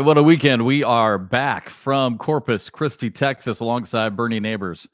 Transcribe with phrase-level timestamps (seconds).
[0.00, 0.64] Right, what a weekend.
[0.64, 4.88] We are back from Corpus Christi, Texas, alongside Bernie Neighbors.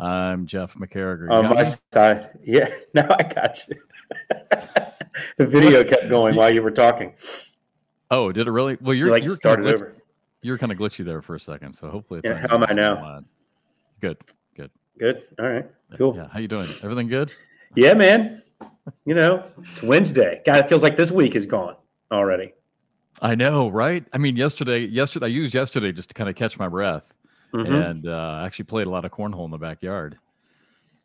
[0.00, 1.28] I'm Jeff McCarriger.
[1.30, 1.70] Oh, on my me?
[1.92, 2.30] side.
[2.42, 3.76] Yeah, now I got you.
[5.36, 7.14] the video kept going while you were talking.
[8.10, 8.76] Oh, did it really?
[8.80, 9.96] Well, you're, you like you're started kind of over.
[10.42, 12.20] You're kind of glitchy there for a second, so hopefully.
[12.24, 13.22] yeah, how am I now?
[14.00, 14.16] Good,
[14.56, 15.22] good, good.
[15.38, 15.66] All right,
[15.96, 16.16] cool.
[16.16, 16.68] Yeah, how you doing?
[16.82, 17.32] Everything good?
[17.76, 18.42] Yeah, man.
[19.04, 20.42] You know, it's Wednesday.
[20.44, 21.76] God, it feels like this week is gone
[22.10, 22.52] already.
[23.22, 24.04] I know, right?
[24.12, 27.12] I mean, yesterday, yesterday I used yesterday just to kind of catch my breath,
[27.52, 27.72] mm-hmm.
[27.72, 30.18] and uh, actually played a lot of cornhole in the backyard.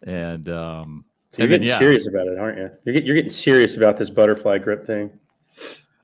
[0.04, 1.80] And um, so you're getting then, yeah.
[1.80, 2.70] serious about it, aren't you?
[2.86, 5.12] You're, get, you're getting serious about this butterfly grip thing.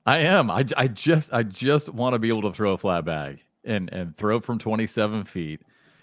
[0.05, 0.51] I am.
[0.51, 3.91] I, I just I just want to be able to throw a flat bag and
[3.91, 5.61] and throw from 27 feet,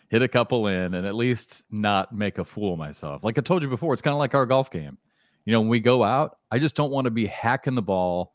[0.08, 3.22] hit a couple in, and at least not make a fool of myself.
[3.22, 4.98] Like I told you before, it's kind of like our golf game.
[5.44, 8.32] You know, when we go out, I just don't want to be hacking the ball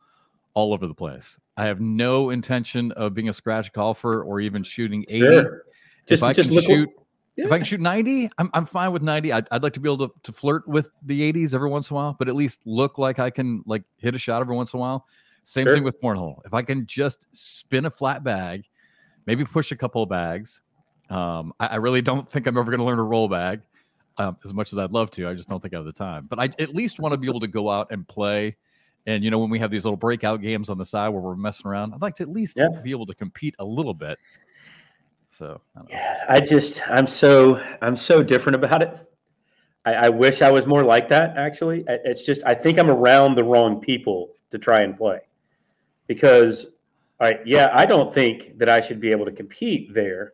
[0.58, 1.38] all over the place.
[1.56, 5.20] I have no intention of being a scratch golfer or even shooting 80.
[5.20, 5.64] Sure.
[6.08, 6.90] Just, if I just can shoot,
[7.36, 7.46] yeah.
[7.46, 9.32] if I can shoot 90, I'm, I'm fine with 90.
[9.32, 11.94] I'd, I'd like to be able to, to flirt with the 80s every once in
[11.94, 14.74] a while, but at least look like I can like hit a shot every once
[14.74, 15.06] in a while.
[15.44, 15.76] Same sure.
[15.76, 16.40] thing with cornhole.
[16.44, 18.64] If I can just spin a flat bag,
[19.28, 20.64] maybe push a couple of bags.
[21.12, 23.62] Um, I, I, really don't think I'm ever going to learn a roll bag
[24.18, 25.30] um, as much as I'd love to.
[25.30, 26.26] I just don't think I have the time.
[26.28, 28.56] But I at least want to be able to go out and play
[29.08, 31.36] and you know, when we have these little breakout games on the side where we're
[31.36, 32.68] messing around, I'd like to at least yeah.
[32.84, 34.20] be able to compete a little bit.
[35.30, 39.10] So I, yeah, I just I'm so I'm so different about it.
[39.86, 41.38] I, I, wish I was more like that.
[41.38, 45.20] Actually, it's just I think I'm around the wrong people to try and play
[46.08, 46.66] because,
[47.22, 50.34] all right, yeah, I don't think that I should be able to compete there,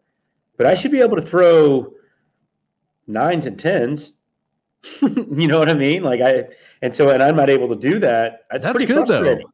[0.57, 1.93] but I should be able to throw
[3.05, 4.13] nines and tens
[5.01, 6.03] you know what I mean?
[6.03, 6.45] Like I,
[6.81, 8.45] and so, and I'm not able to do that.
[8.51, 9.45] It's That's pretty good frustrating.
[9.45, 9.53] though.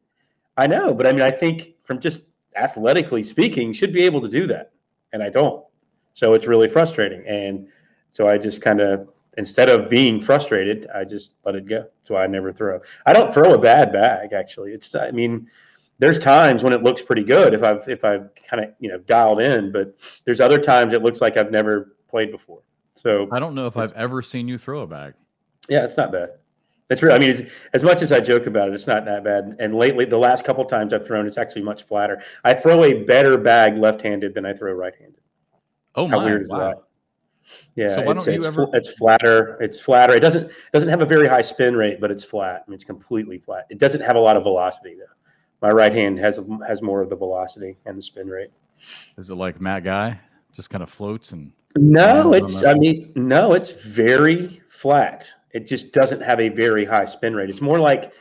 [0.56, 2.22] I know, but I mean, I think from just
[2.56, 4.72] athletically speaking, should be able to do that,
[5.12, 5.64] and I don't.
[6.14, 7.68] So it's really frustrating, and
[8.10, 9.08] so I just kind of
[9.38, 11.86] instead of being frustrated, I just let it go.
[12.02, 12.80] So I never throw.
[13.06, 14.32] I don't throw a bad bag.
[14.32, 14.94] Actually, it's.
[14.94, 15.48] I mean,
[15.98, 18.98] there's times when it looks pretty good if I've if I've kind of you know
[18.98, 22.62] dialed in, but there's other times it looks like I've never played before.
[23.02, 25.14] So I don't know if I've ever seen you throw a bag.
[25.68, 26.30] Yeah, it's not bad.
[26.88, 27.14] That's real.
[27.14, 29.56] I mean, as much as I joke about it, it's not that bad.
[29.58, 32.20] And lately, the last couple times I've thrown, it's actually much flatter.
[32.44, 35.20] I throw a better bag left-handed than I throw right-handed.
[35.94, 36.10] Oh my!
[36.10, 36.24] How my!
[36.26, 36.58] weird is wow.
[36.58, 36.82] that?
[37.74, 38.68] Yeah, so it's, it's, ever...
[38.74, 39.56] it's, flatter.
[39.60, 40.14] It's flatter.
[40.14, 42.64] It doesn't doesn't have a very high spin rate, but it's flat.
[42.66, 43.66] I mean, it's completely flat.
[43.70, 45.66] It doesn't have a lot of velocity though.
[45.66, 48.50] My right hand has has more of the velocity and the spin rate.
[49.16, 50.18] Is it like Matt Guy?
[50.54, 51.52] Just kind of floats and.
[51.76, 52.64] No, it's.
[52.64, 55.30] I mean, no, it's very flat.
[55.52, 57.50] It just doesn't have a very high spin rate.
[57.50, 58.12] It's more like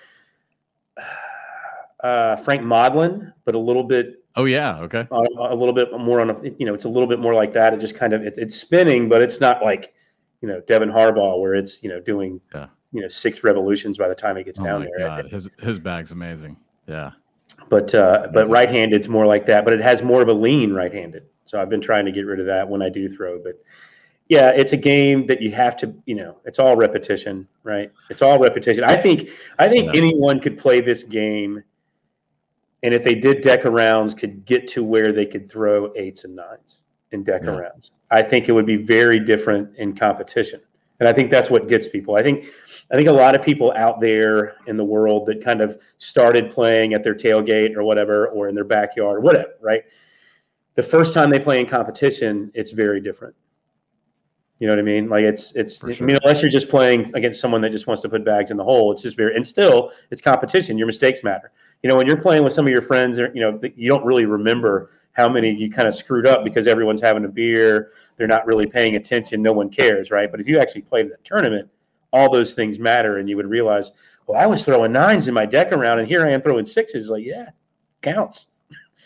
[2.04, 4.24] uh, Frank Modlin, but a little bit.
[4.36, 5.08] Oh yeah, okay.
[5.12, 7.54] A, a little bit more on a, you know, it's a little bit more like
[7.54, 7.74] that.
[7.74, 9.94] It just kind of it's, it's spinning, but it's not like,
[10.42, 12.68] you know, Devin Harbaugh where it's you know doing yeah.
[12.92, 15.08] you know six revolutions by the time it gets oh down there.
[15.08, 15.28] God.
[15.28, 16.56] His his bag's amazing.
[16.88, 17.12] Yeah.
[17.70, 19.66] But uh, but right-handed, it's more like that.
[19.66, 21.26] But it has more of a lean right-handed.
[21.50, 23.42] So I've been trying to get rid of that when I do throw.
[23.42, 23.56] But
[24.28, 27.92] yeah, it's a game that you have to, you know, it's all repetition, right?
[28.12, 28.84] It's all repetition.
[28.84, 30.00] I think I think yeah.
[30.00, 31.64] anyone could play this game
[32.84, 36.36] and if they did deck rounds could get to where they could throw eights and
[36.36, 37.58] nines in deck yeah.
[37.58, 37.94] rounds.
[38.12, 40.62] I think it would be very different in competition.
[41.00, 42.16] And I think that's what gets people.
[42.16, 42.46] I think
[42.92, 46.52] I think a lot of people out there in the world that kind of started
[46.52, 49.84] playing at their tailgate or whatever or in their backyard or whatever, right?
[50.75, 53.35] The first time they play in competition, it's very different
[54.59, 55.07] you know what I mean?
[55.07, 55.94] Like it's it's sure.
[55.94, 58.57] I mean unless you're just playing against someone that just wants to put bags in
[58.57, 60.77] the hole, it's just very and still it's competition.
[60.77, 61.51] Your mistakes matter.
[61.81, 64.04] You know when you're playing with some of your friends, or you know you don't
[64.04, 68.27] really remember how many you kind of screwed up because everyone's having a beer, they're
[68.27, 70.30] not really paying attention, no one cares, right?
[70.30, 71.69] But if you actually played in a tournament,
[72.12, 73.92] all those things matter, and you would realize,
[74.27, 77.10] well, I was throwing nines in my deck around, and here I am throwing sixes.
[77.10, 77.50] Like, yeah,
[78.01, 78.48] counts.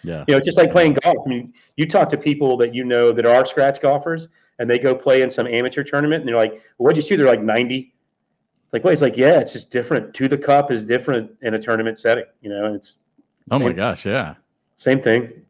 [0.04, 0.26] Yeah.
[0.28, 1.18] You know, it's just like playing golf.
[1.26, 4.28] I mean, you talk to people that you know that are scratch golfers,
[4.60, 7.18] and they go play in some amateur tournament and they're like, well, what'd you shoot?
[7.18, 7.94] They're like 90.
[8.66, 10.14] It's like, well, it's like, yeah, it's just different.
[10.16, 12.98] To the cup is different in a tournament setting, you know, and it's.
[13.52, 14.06] Oh my gosh.
[14.06, 14.36] Yeah.
[14.76, 15.44] Same thing.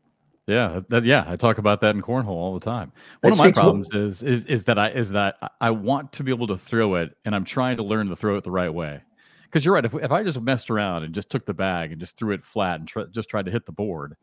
[0.45, 2.91] Yeah, that, yeah, I talk about that in cornhole all the time.
[3.21, 6.31] One of my problems is is is that I is that I want to be
[6.31, 9.01] able to throw it, and I'm trying to learn to throw it the right way.
[9.43, 12.01] Because you're right, if if I just messed around and just took the bag and
[12.01, 14.17] just threw it flat and tr- just tried to hit the board,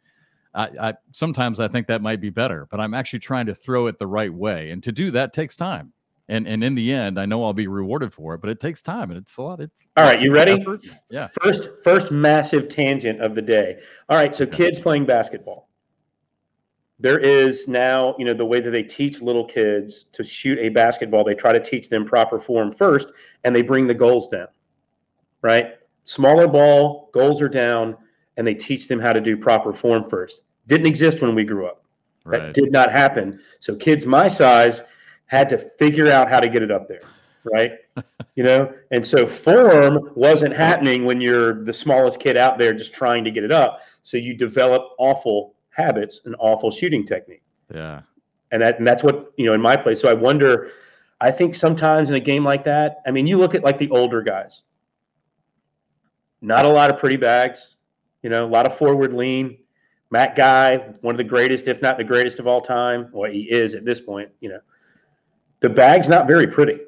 [0.55, 3.87] I, I, sometimes I think that might be better, but I'm actually trying to throw
[3.87, 5.93] it the right way, and to do that takes time.
[6.31, 8.81] and and in the end, I know I'll be rewarded for it, but it takes
[8.81, 9.61] time and it's a lot.
[9.61, 10.21] It's all right.
[10.21, 10.53] You ready?
[10.53, 10.81] effort.
[11.11, 11.29] Yeah.
[11.43, 13.81] First, first massive tangent of the day.
[14.09, 14.35] All right.
[14.35, 15.69] So kids playing basketball.
[17.01, 20.69] There is now, you know, the way that they teach little kids to shoot a
[20.69, 23.09] basketball, they try to teach them proper form first,
[23.43, 24.49] and they bring the goals down.
[25.43, 25.75] Right?
[26.05, 27.97] Smaller ball, goals are down,
[28.37, 30.43] and they teach them how to do proper form first.
[30.67, 31.85] Didn't exist when we grew up.
[32.27, 33.41] That did not happen.
[33.61, 34.83] So kids my size
[35.27, 37.03] had to figure out how to get it up there,
[37.53, 37.73] right?
[38.35, 42.93] you know, and so form wasn't happening when you're the smallest kid out there just
[42.93, 43.81] trying to get it up.
[44.03, 47.43] So you develop awful habits and awful shooting technique.
[47.73, 48.03] Yeah.
[48.53, 50.01] And that and that's what, you know, in my place.
[50.01, 50.71] So I wonder,
[51.21, 53.91] I think sometimes in a game like that, I mean, you look at like the
[53.91, 54.63] older guys.
[56.43, 57.77] Not a lot of pretty bags,
[58.23, 59.59] you know, a lot of forward lean.
[60.11, 63.09] Matt Guy, one of the greatest, if not the greatest of all time.
[63.13, 64.61] Well, he is at this point, you know.
[65.61, 66.79] The bag's not very pretty.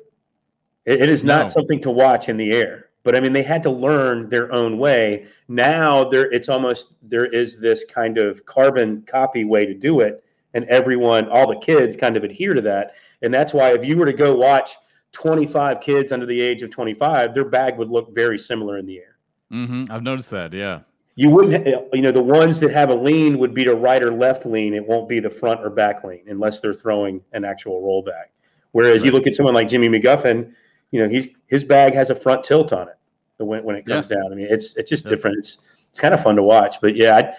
[0.86, 1.38] It, it is No.
[1.38, 2.86] not something to watch in the air.
[3.04, 5.26] But I mean, they had to learn their own way.
[5.48, 10.24] Now there, it's almost there is this kind of carbon copy way to do it,
[10.54, 12.94] and everyone, all the kids, kind of adhere to that.
[13.22, 14.76] And that's why if you were to go watch
[15.12, 18.98] 25 kids under the age of 25, their bag would look very similar in the
[18.98, 19.16] air.
[19.52, 19.86] Mm-hmm.
[19.90, 20.52] I've noticed that.
[20.52, 20.80] Yeah.
[21.14, 24.02] You wouldn't, eh, you know, the ones that have a lean would be to right
[24.02, 24.72] or left lean.
[24.72, 28.28] It won't be the front or back lean unless they're throwing an actual roll bag.
[28.72, 30.52] Whereas you look at someone like Jimmy McGuffin,
[30.90, 32.96] you know, he's his bag has a front tilt on it
[33.36, 34.32] when, when it comes down.
[34.32, 35.10] I mean, it's it's just Yeah.
[35.10, 35.38] different.
[35.38, 35.58] It's
[35.90, 36.80] it's kind of fun to watch.
[36.80, 37.34] But yeah, I,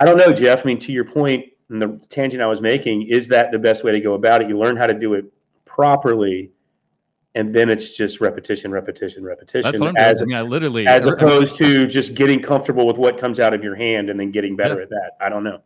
[0.00, 0.62] I don't know, Jeff.
[0.62, 3.84] I mean, to your point, and the tangent I was making, is that the best
[3.84, 4.48] way to go about it?
[4.48, 5.26] You learn how to do it
[5.64, 6.50] properly,
[7.34, 9.62] and then it's just repetition, repetition, repetition.
[9.62, 10.34] That's what I'm as doing.
[10.34, 13.62] I mean, I literally as opposed to just getting comfortable with what comes out of
[13.64, 14.82] your hand and then getting better Yeah.
[14.82, 15.10] at that.
[15.20, 15.60] I don't know.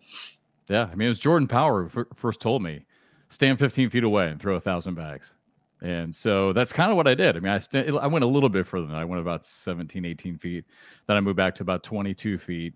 [0.69, 2.87] Yeah, I mean, it was Jordan Power who fir- first told me,
[3.29, 5.35] stand 15 feet away and throw a thousand bags.
[5.81, 7.37] And so that's kind of what I did.
[7.37, 9.01] I mean, I, st- I went a little bit further than that.
[9.01, 10.65] I went about 17, 18 feet.
[11.07, 12.75] Then I moved back to about 22 feet.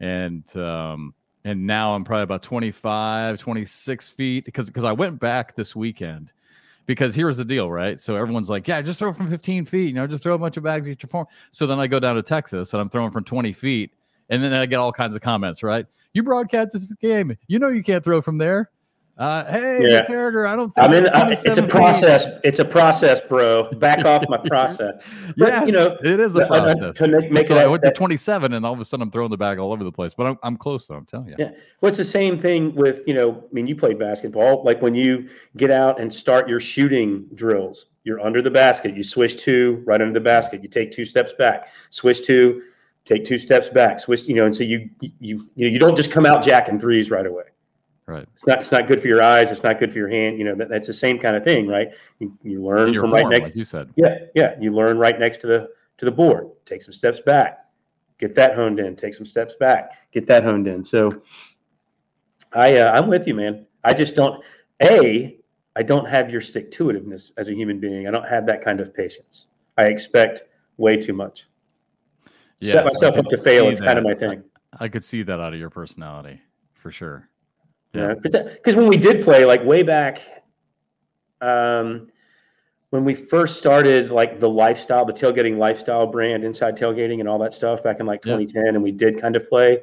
[0.00, 1.14] And, um,
[1.44, 6.32] and now I'm probably about 25, 26 feet because, because I went back this weekend
[6.90, 8.00] because here's the deal, right?
[8.00, 10.56] So everyone's like, yeah, just throw from 15 feet, you know, just throw a bunch
[10.56, 11.24] of bags at your form.
[11.52, 13.92] So then I go down to Texas and I'm throwing from 20 feet.
[14.28, 15.86] And then I get all kinds of comments, right?
[16.14, 17.36] You broadcast this game.
[17.46, 18.70] You know you can't throw from there.
[19.20, 20.06] Uh, hey, Yeah.
[20.06, 21.14] character, I don't think I mean, it's
[21.46, 22.26] I, it's a process.
[22.42, 23.70] It's a process, bro.
[23.72, 24.94] Back off my process.
[25.36, 26.96] But, Yes, you know, it is a Uh, process.
[26.96, 29.10] To make, make so I that- went to 27, and all of a sudden I'm
[29.10, 30.14] throwing the bag all over the place.
[30.14, 30.94] But I'm, I'm close, though.
[30.94, 31.34] I'm telling you.
[31.38, 31.50] Yeah.
[31.82, 34.64] Well, it's the same thing with, you know, I mean, you played basketball.
[34.64, 35.28] Like when you
[35.58, 38.96] get out and start your shooting drills, you're under the basket.
[38.96, 40.62] You swish two, right under the basket.
[40.62, 42.62] You take two steps back, swish two,
[43.04, 45.94] take two steps back, swish, you know, and so you, you, you, know, you don't
[45.96, 47.44] just come out jacking threes right away.
[48.10, 48.26] Right.
[48.34, 49.52] It's not, it's not good for your eyes.
[49.52, 50.36] It's not good for your hand.
[50.36, 51.90] You know, that, that's the same kind of thing, right?
[52.18, 53.92] You, you learn from right next like you said.
[53.94, 54.56] Yeah, yeah.
[54.58, 55.68] You learn right next to the
[55.98, 56.48] to the board.
[56.66, 57.66] Take some steps back.
[58.18, 58.96] Get that honed in.
[58.96, 59.92] Take some steps back.
[60.10, 60.82] Get that honed in.
[60.82, 61.22] So
[62.52, 63.64] I uh, I'm with you, man.
[63.84, 64.42] I just don't
[64.82, 65.38] a
[65.76, 68.08] I don't have your stick to itiveness as a human being.
[68.08, 69.46] I don't have that kind of patience.
[69.78, 70.42] I expect
[70.78, 71.46] way too much.
[72.58, 73.68] Yes, Set myself up to fail.
[73.68, 74.42] It's kind of my thing.
[74.80, 76.40] I could see that out of your personality
[76.74, 77.29] for sure.
[77.92, 80.20] Yeah, because when we did play, like way back,
[81.40, 82.08] um,
[82.90, 87.38] when we first started, like the lifestyle, the tailgating lifestyle brand, inside tailgating, and all
[87.38, 88.36] that stuff back in like Yeah.
[88.36, 89.80] 2010, and we did kind of play.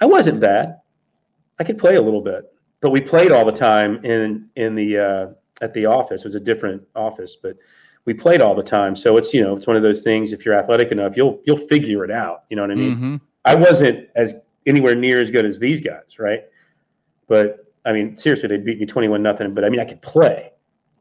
[0.00, 0.80] I wasn't bad.
[1.58, 2.44] I could play a little bit,
[2.80, 5.26] but we played all the time in in the uh,
[5.62, 6.22] at the office.
[6.22, 7.56] It was a different office, but
[8.04, 8.94] we played all the time.
[8.94, 10.34] So it's you know it's one of those things.
[10.34, 12.44] If you're athletic enough, you'll you'll figure it out.
[12.50, 12.96] You know what I mean?
[12.96, 13.20] Mhm.
[13.46, 14.34] I wasn't as
[14.66, 16.42] anywhere near as good as these guys, right?
[17.28, 19.54] But I mean, seriously, they beat me twenty-one nothing.
[19.54, 20.52] But I mean, I could play.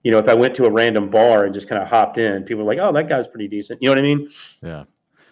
[0.04, 2.44] You know, if I went to a random bar and just kind of hopped in,
[2.44, 4.30] people were like, "Oh, that guy's pretty decent." You know what I mean?
[4.62, 4.84] Yeah.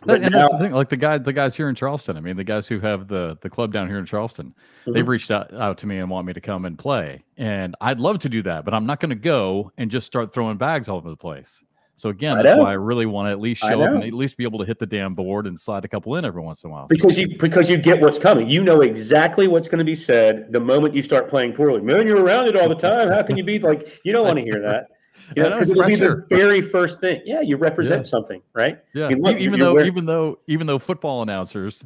[0.06, 0.72] But and now- that's the thing.
[0.74, 2.18] Like the guy, the guys here in Charleston.
[2.18, 4.54] I mean, the guys who have the the club down here in Charleston,
[4.86, 5.08] they've Mhm.
[5.08, 7.24] reached out, out to me and want me to come and play.
[7.38, 10.34] And I'd love to do that, but I'm not going to go and just start
[10.34, 11.64] throwing bags all over the place.
[11.96, 14.36] So again, that's why I really want to at least show up and at least
[14.36, 16.70] be able to hit the damn board and slide a couple in every once in
[16.70, 16.88] a while.
[16.90, 18.50] So- because you because you get what's coming.
[18.50, 21.82] You know exactly what's going to be said the moment you start playing poorly.
[21.82, 23.10] Man, you're around it all the time.
[23.10, 24.02] How can you be like?
[24.04, 24.88] You don't want to hear that.
[25.38, 27.22] You know, because it'll be the very first thing.
[27.24, 28.10] Yeah, you represent Yeah.
[28.10, 28.80] something, right?
[28.94, 31.86] Yeah, I mean, look, even though wearing- even though even though football announcers,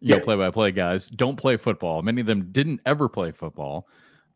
[0.00, 0.24] you know, Yeah.
[0.24, 2.00] play-by-play guys don't play football.
[2.02, 3.86] Many of them didn't ever play football.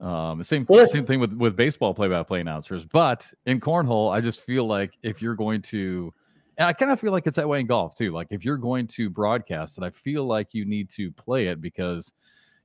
[0.02, 2.84] Um, same same thing with with baseball play-by-play announcers.
[2.84, 6.12] But in cornhole, I just feel like if you're going to,
[6.58, 8.12] and I kind of feel like it's that way in golf too.
[8.12, 11.60] Like if you're going to broadcast it, I feel like you need to play it
[11.60, 12.12] because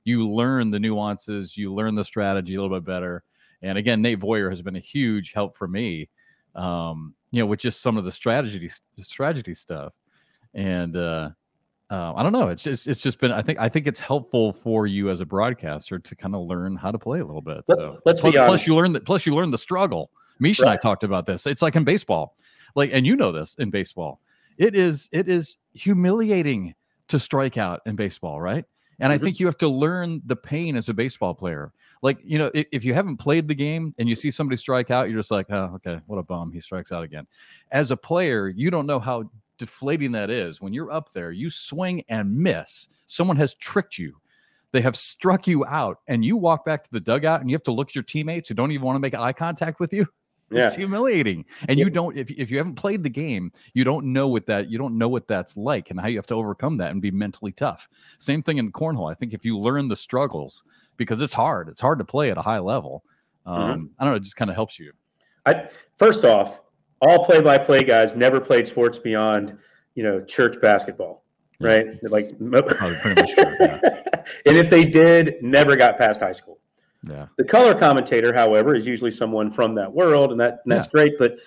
[0.04, 3.22] you learn the nuances, you learn the strategy a little bit better.
[3.62, 6.08] And again, Nate Voyer has been a huge help for me
[6.54, 9.92] Um, you know, with just some of the strategy strategy stuff,
[10.54, 11.30] and uh,
[11.90, 12.48] uh, I don't know.
[12.48, 13.32] It's just it's just been.
[13.32, 16.76] I think I think it's helpful for you as a broadcaster to kind of learn
[16.76, 17.64] how to play a little bit.
[17.66, 18.48] So Let's plus, be honest.
[18.48, 19.04] plus you learn that.
[19.06, 20.10] Plus you learn the struggle.
[20.38, 21.46] Misha and I talked about this.
[21.46, 22.36] It's like in baseball,
[22.74, 24.20] like, and you know this in baseball.
[24.58, 26.74] It is it is humiliating
[27.08, 28.64] to strike out in baseball, right?
[29.00, 29.22] And I Mhm.
[29.22, 31.72] think you have to learn the pain as a baseball player.
[32.02, 34.90] Like, you know, if, if you haven't played the game and you see somebody strike
[34.90, 36.52] out, you're just like, oh, okay, what a bum.
[36.52, 37.26] He strikes out again.
[37.70, 40.60] As a player, you don't know how deflating that is.
[40.60, 42.88] When you're up there, you swing and miss.
[43.06, 44.16] Someone has tricked you.
[44.72, 47.62] They have struck you out, and you walk back to the dugout and you have
[47.64, 50.06] to look at your teammates who don't even want to make eye contact with you.
[50.50, 50.68] Yeah.
[50.68, 51.44] It's humiliating.
[51.68, 51.84] And Yeah.
[51.84, 54.78] you don't if, if you haven't played the game, you don't know what that you
[54.78, 57.52] don't know what that's like and how you have to overcome that and be mentally
[57.52, 57.86] tough.
[58.18, 59.10] Same thing in cornhole.
[59.10, 60.64] I think if you learn the struggles,
[60.96, 63.04] because it's hard, it's hard to play at a high level.
[63.44, 63.84] Um, Mm-hmm.
[63.98, 64.92] I don't know, it just kind of helps you.
[65.44, 66.62] I first off,
[67.00, 69.56] all play-by-play guys never played sports beyond,
[69.94, 71.24] you know, church basketball,
[71.60, 71.68] Yeah.
[71.68, 71.86] right?
[72.04, 73.56] Like, mo- pretty much true.
[73.60, 73.80] Yeah.
[74.46, 76.58] and if they did, never got past high school.
[77.12, 77.26] yeah.
[77.36, 81.18] The color commentator, however, is usually someone from that world, and that and that's great.
[81.18, 81.38] But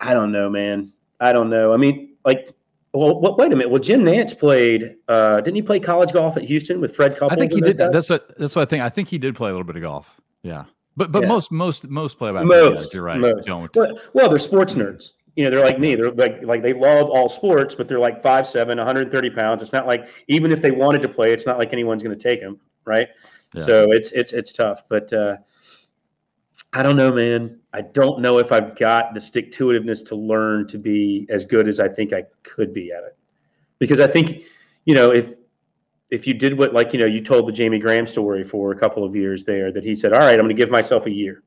[0.00, 0.92] I don't know, man.
[1.20, 1.72] I don't know.
[1.72, 2.52] I mean, like,
[2.92, 3.70] well, what, wait a minute.
[3.70, 4.96] Well, Jim Nantz played.
[5.08, 7.32] Uh, didn't he play college golf at Houston with Fred Couples?
[7.32, 7.92] I think he did guys?
[7.92, 8.82] that's what that's what I think.
[8.82, 10.08] I think he did play a little bit of golf.
[10.42, 10.64] Yeah.
[10.96, 11.28] But but Yeah.
[11.28, 13.18] most most most play by Most, you're right.
[13.18, 13.46] most.
[13.46, 13.74] Don't.
[13.74, 15.12] Well, well, they're sports nerds.
[15.36, 15.94] You know, they're like me.
[15.94, 19.62] They're like like they love all sports, but they're like five seven, 130 pounds.
[19.62, 22.22] It's not like even if they wanted to play, it's not like anyone's going to
[22.22, 23.08] take them, right?
[23.54, 23.64] Yeah.
[23.64, 24.82] So it's it's it's tough.
[24.88, 25.38] But uh,
[26.74, 27.58] I don't know, man.
[27.72, 31.44] I don't know if I've got the stick to itiveness to learn to be as
[31.44, 33.16] good as I think I could be at it.
[33.78, 34.42] Because I think,
[34.84, 35.36] you know, if
[36.12, 38.78] if you did what like you know you told the Jamie Graham story for a
[38.78, 41.10] couple of years there, that he said, "All right, I'm going to give myself a
[41.10, 41.42] year."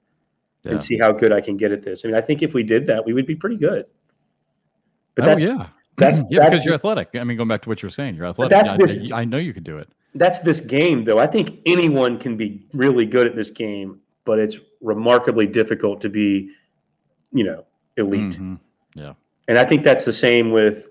[0.63, 0.71] Yeah.
[0.71, 2.03] and see how good I can get at this.
[2.03, 3.85] I mean, I think if we did that, we would be pretty good.
[5.13, 5.67] But oh that's yeah.
[5.97, 7.09] that's yeah, that's, because you're athletic.
[7.13, 8.49] I mean, going back to what you're saying, you're athletic.
[8.49, 9.87] that's I, this- I know you can do it.
[10.15, 11.19] that's this game, though.
[11.19, 16.09] I think anyone can be really good at this game, but it's remarkably difficult to
[16.09, 16.49] be,
[17.31, 17.63] you know,
[17.97, 18.39] elite.
[18.39, 18.59] Mhm.
[19.47, 20.87] And I think that's the same with,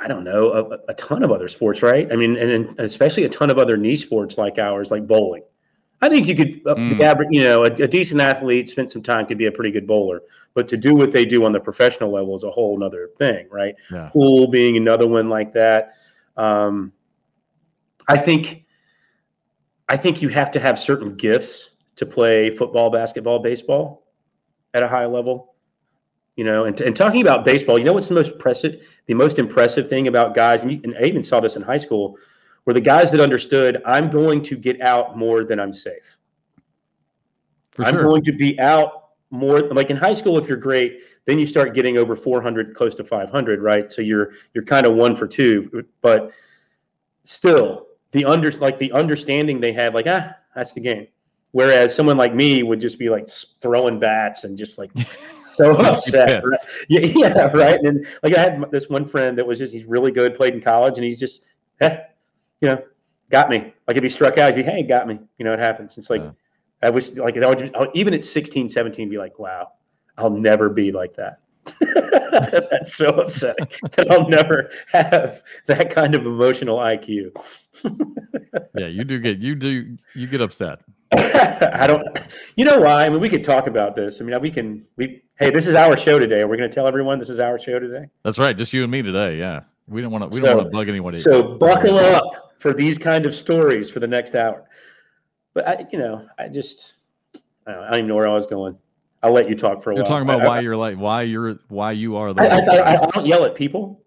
[0.00, 2.10] I don't know, a, a ton of other sports, right?
[2.12, 5.42] I mean, and, and especially a ton of other niche sports like ours, like bowling.
[6.00, 7.26] I think you could, uh, Mm.
[7.30, 10.22] you know, a, a decent athlete spent some time could be a pretty good bowler,
[10.54, 13.48] but to do what they do on the professional level is a whole nother thing,
[13.50, 13.74] right?
[13.90, 14.08] Yeah.
[14.12, 15.94] pool being another one like that.
[16.36, 16.92] Um,
[18.06, 18.64] I think,
[19.88, 24.06] I think you have to have certain gifts to play football, basketball, baseball
[24.74, 25.54] at a high level.
[26.38, 28.86] You know, and, and talking about baseball, you know what's the most impressive?
[29.06, 31.78] The most impressive thing about guys, and, you, and I even saw this in high
[31.78, 32.16] school,
[32.64, 36.16] were the guys that understood I'm going to get out more than I'm safe.
[37.72, 38.04] For I'm sure.
[38.04, 41.74] going to be out more like in high school if you're great then you start
[41.74, 45.84] getting over 400 close to 500 right so you're you're kind of one for two
[46.00, 46.30] but
[47.24, 51.08] still the under like the understanding they had like ah that's the game
[51.50, 53.28] whereas someone like me would just be like
[53.60, 54.90] throwing bats and just like
[55.58, 56.60] so upset right?
[56.88, 60.10] yeah, yeah right and like i had this one friend that was just he's really
[60.10, 61.42] good played in college and he's just
[61.80, 61.98] eh,
[62.60, 62.82] you know
[63.30, 65.58] got me like if he struck out he's like hey got me you know it
[65.58, 66.30] happens it's like Yeah.
[66.80, 69.72] I was like, I would just, I would- even at 16, 17, be like, wow,
[70.16, 71.40] I'll never be like that.
[72.70, 77.32] That's so upsetting that I'll never have that kind of emotional IQ.
[78.76, 80.78] yeah, you do get you do you get upset.
[81.12, 82.06] I don't,
[82.56, 83.06] you know why?
[83.06, 84.20] I mean, we could talk about this.
[84.20, 86.44] I mean, we can, we, hey, this is our show today.
[86.44, 88.06] We're we going to tell everyone this is our show today?
[88.24, 88.56] That's right.
[88.56, 89.36] Just you and me today.
[89.38, 89.60] Yeah.
[89.86, 90.28] We don't want to.
[90.28, 91.20] We So- don't want to bug anybody.
[91.20, 94.64] So buckle up for these kind of stories for the next hour.
[95.54, 96.96] But I, you know, I just,
[97.66, 98.76] I don't, I don't even know where I was going.
[99.22, 99.98] I'll let you talk for a while.
[100.00, 102.42] You're talking about I- why you're like why you're why you are the.
[102.42, 102.76] I, I.
[102.76, 104.04] I, I don't yell at people.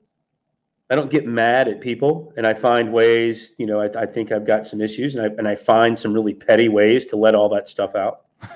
[0.91, 3.53] I don't get mad at people, and I find ways.
[3.57, 6.13] You know, I, I think I've got some issues, and I and I find some
[6.13, 8.21] really petty ways to let all that stuff out.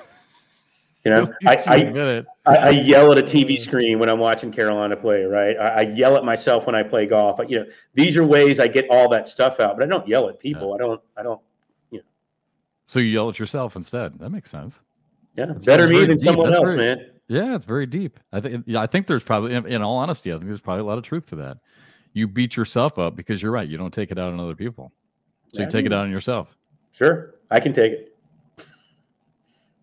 [1.04, 2.24] You know, I, I.
[2.46, 3.60] I, I yell at a TV mm.
[3.60, 5.22] screen when I'm watching Carolina play.
[5.22, 7.38] Right, I, I yell at myself when I play golf.
[7.48, 10.28] You know, these are ways I get all that stuff out, but I don't yell
[10.28, 10.74] at people.
[10.74, 11.00] I don't.
[11.16, 11.40] I don't.
[11.92, 12.04] You know.
[12.86, 14.18] So you yell at yourself instead.
[14.18, 14.80] That makes sense.
[15.36, 16.22] Yeah, That's- better me than deep.
[16.22, 17.10] someone That's else, very- man.
[17.28, 18.18] Yeah, it's very deep.
[18.32, 18.64] I think.
[18.66, 20.98] Yeah, I think there's probably, in, in all honesty, I think there's probably a lot
[20.98, 21.58] of truth to that.
[22.16, 23.68] You beat yourself up because you're right.
[23.68, 24.90] You don't take it out on other people,
[25.52, 26.56] so you Yeah, take it out on yourself.
[26.92, 28.16] Sure, I can take it.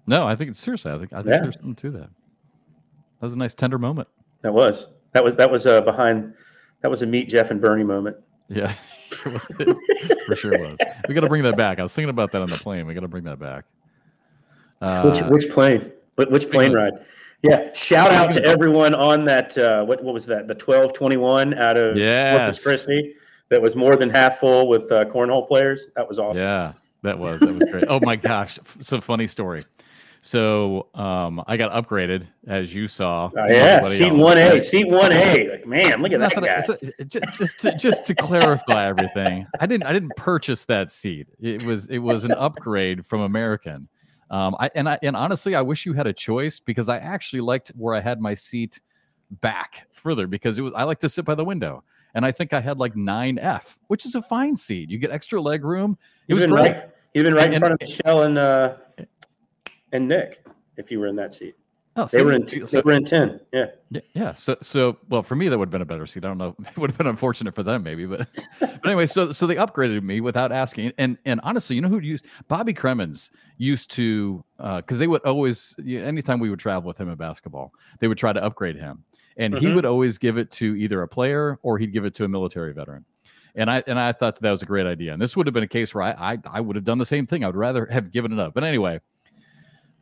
[0.08, 0.92] No, I think it's seriously.
[0.92, 1.42] I think I think Yeah.
[1.44, 2.10] there's something to that.
[2.10, 4.08] That was a nice tender moment.
[4.42, 6.34] That was that was that was uh, behind.
[6.82, 8.18] That was a meet Jeff and Bernie moment.
[8.50, 8.74] Yeah,
[9.12, 10.80] for sure was.
[11.08, 11.78] We got to bring that back.
[11.78, 12.88] I was thinking about that on the plane.
[12.88, 13.66] We got to bring that back.
[14.82, 15.92] Uh, Which which plane?
[16.16, 16.94] Which, which plane ride?
[17.44, 19.58] Yeah, shout out to everyone on that.
[19.58, 20.48] Uh, what what was that?
[20.48, 22.38] The twelve twenty one out of Yes.
[22.38, 23.16] Corpus Christi.
[23.50, 25.88] That was more than half full with uh, cornhole players.
[25.96, 26.42] That was awesome.
[26.42, 26.74] Yeah,
[27.04, 27.86] that was that was great.
[27.90, 29.66] oh my gosh, F- so funny story.
[30.22, 33.26] So um, I got upgraded as you saw.
[33.38, 35.50] Uh, yeah, seat one A, seat one A.
[35.52, 37.04] Like man, look at that guy.
[37.04, 41.28] just just to, just to clarify everything, I didn't I didn't purchase that seat.
[41.42, 43.90] It was it was an upgrade from American.
[44.30, 47.42] Um, I and I and honestly, I wish you had a choice because I actually
[47.42, 48.80] liked where I had my seat
[49.42, 51.84] back further because it was I like to sit by the window.
[52.16, 54.92] And I think I had like 9F, which is a fine seat.
[54.92, 55.98] You get extra leg room.
[56.28, 56.74] It You've was great.
[56.74, 56.90] right.
[57.16, 58.76] You've been right in front of Michelle and uh,
[59.92, 60.46] and Nick.
[60.78, 61.56] If you were in that seat,
[61.96, 62.48] Oh, they see, were in.
[62.48, 63.40] see, They were in ten.
[63.54, 63.66] Yeah.
[63.92, 64.34] Yeah, yeah.
[64.34, 66.26] So, so well, for me, that would have been a better seat.
[66.26, 66.56] I don't know.
[66.68, 68.28] It would have been unfortunate for them, maybe, but
[68.60, 69.06] but anyway.
[69.06, 70.94] So, so they upgraded me without asking.
[70.98, 75.76] And and honestly, you know who used Bobby Cremins used to because they would always
[75.88, 79.04] anytime we would travel with him in basketball, they would try to upgrade him,
[79.38, 79.76] and he Mhm.
[79.76, 82.74] would always give it to either a player or he'd give it to a military
[82.74, 83.06] veteran.
[83.56, 85.14] And I and I thought that, that was a great idea.
[85.14, 87.06] And this would have been a case where I, I I would have done the
[87.06, 87.44] same thing.
[87.44, 88.56] I would rather have given it up.
[88.56, 89.00] But anyway,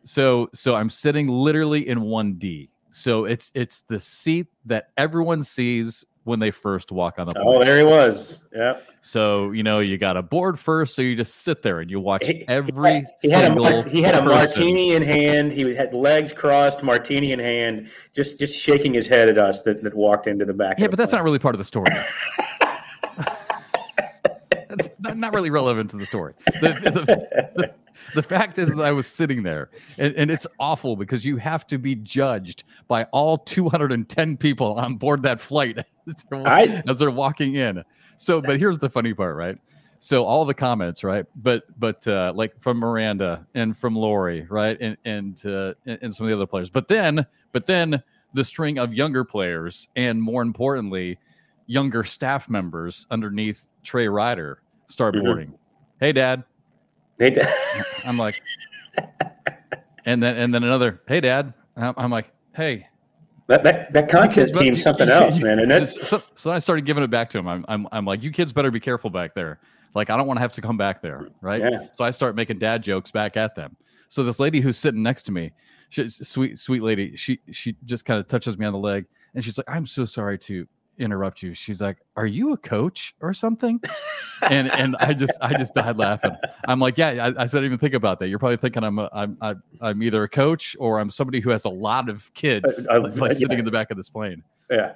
[0.03, 2.69] so so I'm sitting literally in 1D.
[2.89, 7.63] So it's it's the seat that everyone sees when they first walk on the Oh,
[7.63, 8.41] there he was.
[8.53, 8.77] Yeah.
[9.01, 11.99] So you know you got a board first, so you just sit there and you
[11.99, 13.81] watch He- he every had- He had a single.
[13.83, 15.51] he had a martini in hand.
[15.51, 19.81] He had legs crossed, martini in hand, just just shaking his head at us that,
[19.83, 20.77] that walked into the back.
[20.79, 21.89] Yeah, but that's not really part of the story.
[24.69, 26.33] that's not- not really relevant to the story.
[26.45, 27.71] The, the,
[28.15, 31.67] the, fact is that I was sitting there, and, and it's awful because you have
[31.67, 36.99] to be judged by all 210 people on board that flight as they're I- as
[36.99, 37.83] they're walking in.
[38.17, 39.57] So, but here's the funny part, right?
[39.99, 41.25] So all the comments, right?
[41.35, 46.25] But but uh, like from Miranda and from Lori, right, and and uh, and some
[46.25, 46.69] of the other players.
[46.69, 48.01] But then but then
[48.33, 51.19] the string of younger players and more importantly,
[51.67, 55.53] younger staff members underneath Trey Ryder start boarding.
[55.99, 56.43] Hey, Dad.
[57.21, 57.47] They did-
[58.05, 58.41] I'm like,
[60.05, 61.03] and then and then another.
[61.07, 61.53] Hey, Dad.
[61.77, 62.87] I'm, I'm like, hey.
[63.45, 65.59] that that that contest team's you- something else, man.
[65.59, 67.47] And so, so I started giving it back to him.
[67.47, 69.59] I'm, I'm, I'm like, you kids better be careful back there.
[69.93, 71.61] Like, I don't want to have to come back there, right?
[71.61, 71.87] Yeah.
[71.93, 73.75] So I start making dad jokes back at them.
[74.09, 75.51] So this lady who's sitting next to me,
[75.89, 79.05] she, sweet, sweet lady, she she just kind of touches me on the leg,
[79.35, 80.67] and she's like, "I'm so sorry to
[81.01, 83.81] interrupt you." She's like, "Are you a coach or something?"
[84.49, 86.35] and and I just I just died laughing.
[86.67, 88.27] I'm like, "Yeah," I, I said, "Even think about that.
[88.29, 91.49] You're probably thinking I'm a, I'm I'm I'm either a coach or I'm somebody who
[91.49, 93.37] has a lot of kids Uh, uh, like, like yeah.
[93.39, 94.93] sitting in the back of this plane." yeah.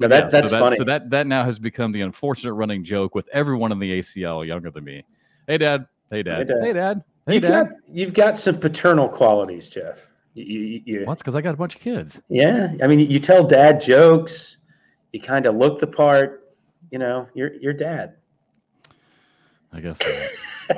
[0.00, 0.76] No, that Yeah, so that, funny.
[0.76, 4.44] So that that now has become the unfortunate running joke with everyone in the ACL
[4.46, 5.04] younger than me.
[5.46, 5.86] Hey, Dad.
[6.10, 6.48] Hey, Dad.
[6.48, 6.56] Dad.
[6.62, 7.04] Hey, Dad.
[7.26, 7.50] Hey, you've Dad.
[7.50, 9.98] got you've got some paternal qualities, Jeff.
[10.34, 12.20] You, you, you- Well, that's because I got a bunch of kids.
[12.28, 12.74] yeah.
[12.82, 14.56] I mean, you tell dad jokes.
[15.12, 16.54] You kind of look the part.
[16.90, 18.16] You know, you're you're dad.
[19.72, 19.98] I guess.
[20.02, 20.76] So.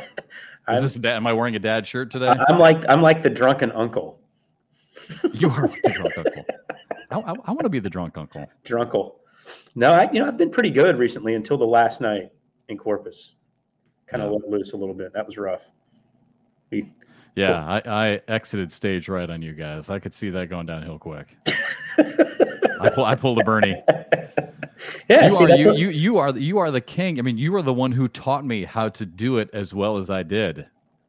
[0.73, 1.17] Is this dad?
[1.17, 2.35] Am I wearing a dad shirt today?
[2.49, 4.21] I'm like I'm like the drunken uncle.
[5.33, 6.45] you are the drunk uncle.
[7.11, 8.49] I, I, I want to be the drunk uncle.
[8.65, 9.17] Drunkle.
[9.75, 12.31] No, I you know I've been pretty good recently until the last night
[12.69, 13.35] in Corpus.
[14.07, 14.39] Kind of Yeah.
[14.39, 15.13] let loose a little bit.
[15.13, 15.63] That was rough.
[16.71, 16.91] We,
[17.35, 19.91] Yeah, I, I exited stage right on you guys.
[19.91, 21.37] I could see that going downhill quick.
[21.99, 23.83] I pull, I pulled a Bernie.
[25.09, 27.19] Yeah, you see, are you, what- you you are the- you are the king.
[27.19, 29.97] I mean, you are the one who taught me how to do it as well
[29.99, 30.67] as I did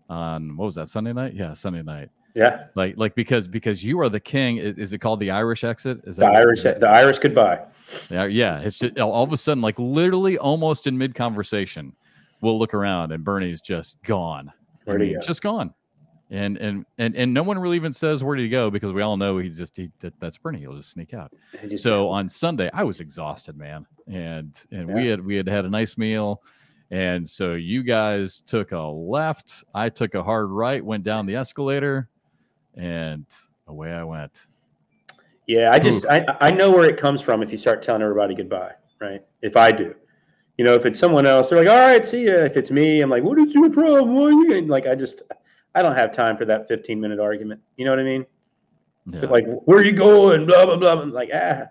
[0.10, 1.34] on what was that Sunday night?
[1.34, 2.10] Yeah, Sunday night.
[2.36, 4.58] yeah, Like like because because you are the king.
[4.58, 6.00] Is, is it called the Irish exit?
[6.06, 7.62] Is the that Irish is the Irish goodbye.
[8.10, 8.60] Yeah, yeah.
[8.60, 11.94] It's just all of a sudden, like literally, almost in mid conversation,
[12.42, 14.50] we'll look around and Bernie's just gone.
[14.50, 15.26] I Where'd he mean, go?
[15.26, 15.74] Just gone.
[16.32, 19.04] And and and and no one really even says where did he go because we
[19.04, 20.60] all know he's just he that, that's Bernie.
[20.60, 21.32] He'll just sneak out.
[21.68, 25.66] Just- So on Sunday, I was exhausted, man, and and we had we had had
[25.66, 26.42] a nice meal,
[26.90, 31.36] and so you guys took a left, I took a hard right, went down the
[31.36, 32.10] escalator,
[32.76, 33.26] and
[33.68, 34.48] away I went.
[35.46, 36.10] Yeah, I just Oof.
[36.12, 39.22] I I know where it comes from if you start telling everybody goodbye, right?
[39.44, 39.94] If I do.
[40.58, 43.02] You know, if it's someone else, they're like, "All right, see ya." If it's me,
[43.02, 44.16] I'm like, "What is your problem?
[44.16, 45.22] Why are you?" getting-" Like, I just,
[45.76, 47.62] I don't have time for that 15 minute argument.
[47.76, 48.26] You know what I mean?
[49.06, 49.26] Yeah.
[49.26, 50.46] Like, where are you going?
[50.46, 51.02] Blah blah blah.
[51.02, 51.66] I'm like, ah,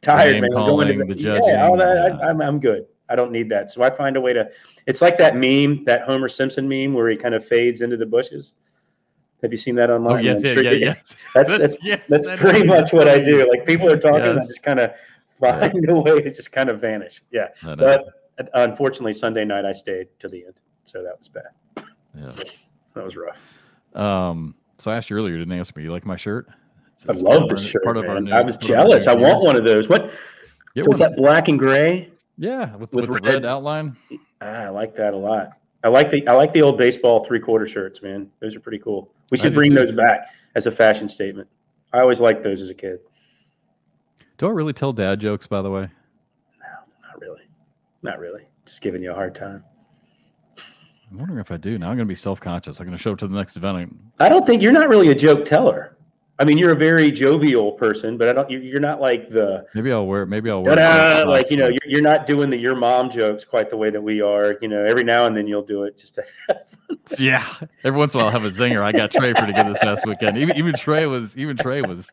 [0.00, 0.50] tired, name man.
[0.56, 2.16] I'm going to calling, the Yeah, all that.
[2.18, 2.26] yeah.
[2.26, 2.86] I, I'm I'm good.
[3.10, 3.70] I don't need that.
[3.70, 4.48] So I find a way to.
[4.86, 8.06] It's like that meme, that Homer Simpson meme, where he kind of fades into the
[8.06, 8.54] bushes.
[9.42, 10.24] Have you seen that oh online?
[10.24, 11.16] yes, I'm yeah, yeah, yes.
[11.34, 13.48] That's that's yes, that's that pretty much what I do.
[13.50, 14.92] Like people are talking, I just kind of
[15.38, 17.22] find a way to just kind of vanish.
[17.30, 18.04] Yeah, but
[18.54, 21.84] unfortunately, Sunday night I stayed to the end, so that was bad.
[22.14, 22.32] yeah.
[22.94, 23.38] That was rough.
[23.94, 25.82] Um, so I asked you earlier, you didn't answer me.
[25.82, 26.48] You like my shirt?
[26.94, 27.84] It's, I love this shirt.
[27.84, 28.04] Part man.
[28.04, 29.06] of our new, I was jealous.
[29.06, 29.88] I want one of those.
[29.88, 30.10] What?
[30.74, 32.10] Get so is that black and gray?
[32.38, 33.96] Yeah, with, with, with the red, red outline.
[34.40, 35.50] Ah, I like that a lot.
[35.82, 38.30] I like the I like the old baseball three quarter shirts, man.
[38.40, 39.10] Those are pretty cool.
[39.30, 41.48] We should bring those back as a fashion statement.
[41.92, 43.00] I always liked those as a kid.
[44.38, 45.82] Do I really tell dad jokes, by the way?
[45.82, 46.68] No,
[47.02, 47.42] not really.
[48.02, 48.42] Not really.
[48.66, 49.64] Just giving you a hard time.
[51.10, 51.78] I'm wondering if I do.
[51.78, 52.78] Now I'm going to be self conscious.
[52.78, 53.96] I'm going to show up to the next event.
[54.18, 55.96] I don't think you're not really a joke teller.
[56.38, 58.50] I mean, you're a very jovial person, but I don't.
[58.50, 59.66] You're not like the.
[59.74, 60.24] Maybe I'll wear.
[60.24, 61.26] Maybe I'll wear.
[61.26, 64.00] Like you know, you're, you're not doing the your mom jokes quite the way that
[64.00, 64.56] we are.
[64.62, 66.24] You know, every now and then you'll do it just to.
[66.48, 66.62] Have
[67.18, 67.46] yeah,
[67.84, 68.80] every once in a while I'll have a zinger.
[68.82, 70.38] I got Trey pretty good this past weekend.
[70.38, 72.10] Even even Trey was even Trey was.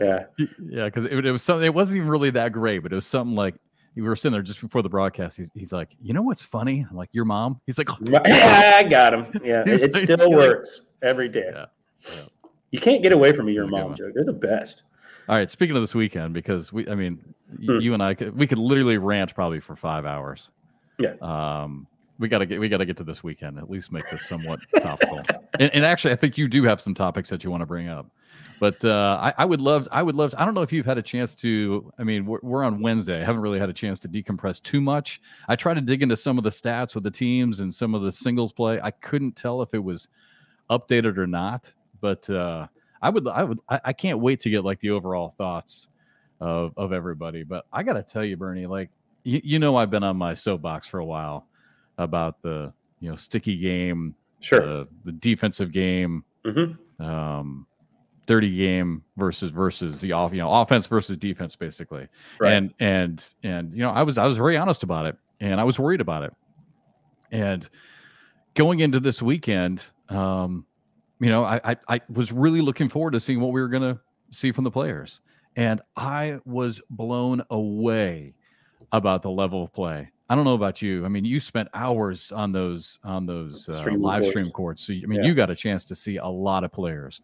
[0.00, 0.24] Yeah.
[0.38, 1.66] Yeah, because it, it was something.
[1.66, 3.54] It wasn't even really that great, but it was something like
[3.94, 5.36] we were sitting there just before the broadcast.
[5.36, 6.86] He's, he's like, you know what's funny?
[6.88, 7.60] I'm like, your mom.
[7.66, 7.96] He's like, oh.
[8.02, 9.26] yeah, I got him.
[9.44, 11.50] Yeah, it, it still works every day.
[11.52, 11.66] Yeah.
[12.12, 12.22] yeah.
[12.70, 14.12] You can't get away from your mom joke.
[14.14, 14.84] They're the best.
[15.28, 15.50] All right.
[15.50, 17.80] Speaking of this weekend, because we, I mean, hmm.
[17.80, 20.50] you and I, could, we could literally rant probably for five hours.
[20.98, 21.14] Yeah.
[21.20, 21.86] Um,
[22.20, 23.58] we gotta get we gotta get to this weekend.
[23.58, 25.22] At least make this somewhat topical.
[25.58, 27.88] And, and, actually, I think you do have some topics that you want to bring
[27.88, 28.10] up.
[28.60, 30.32] But uh, I, I, would love, I would love.
[30.32, 31.90] To, I don't know if you've had a chance to.
[31.98, 33.20] I mean, we're, we're, on Wednesday.
[33.20, 35.22] I haven't really had a chance to decompress too much.
[35.48, 38.02] I tried to dig into some of the stats with the teams and some of
[38.02, 38.78] the singles play.
[38.80, 40.08] I couldn't tell if it was
[40.68, 41.72] updated or not.
[42.00, 42.66] But uh,
[43.02, 45.88] I would I would I, I, can't wait to get like the overall thoughts
[46.40, 47.44] of of everybody.
[47.44, 48.90] But I gotta tell you, Bernie, like
[49.24, 51.46] you, you know I've been on my soapbox for a while
[51.98, 57.04] about the you know sticky game, sure, the, the defensive game, mm-hmm.
[57.04, 57.66] um,
[58.26, 62.52] dirty game versus versus the off you know offense versus defense basically, right.
[62.52, 65.64] and and and you know I was I was very honest about it, and I
[65.64, 66.32] was worried about it,
[67.30, 67.68] and
[68.54, 69.90] going into this weekend.
[70.08, 70.66] Um,
[71.20, 73.82] you know, I, I, I was really looking forward to seeing what we were going
[73.82, 75.20] to see from the players,
[75.54, 78.34] and I was blown away
[78.92, 80.10] about the level of play.
[80.30, 81.04] I don't know about you.
[81.04, 84.86] I mean, you spent hours on those on those uh, live stream courts.
[84.86, 85.28] So I mean, yeah.
[85.28, 87.20] you got a chance to see a lot of players.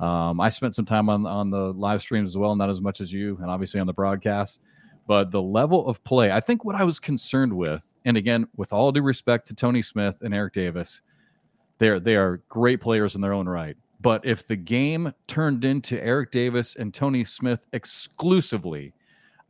[0.00, 3.00] Um, I spent some time on on the live streams as well, not as much
[3.00, 4.60] as you, and obviously on the broadcast.
[5.06, 8.72] But the level of play, I think, what I was concerned with, and again, with
[8.72, 11.02] all due respect to Tony Smith and Eric Davis,
[11.78, 13.76] they're they are great players in their own right.
[14.00, 18.94] But if the game turned into Eric Davis and Tony Smith exclusively,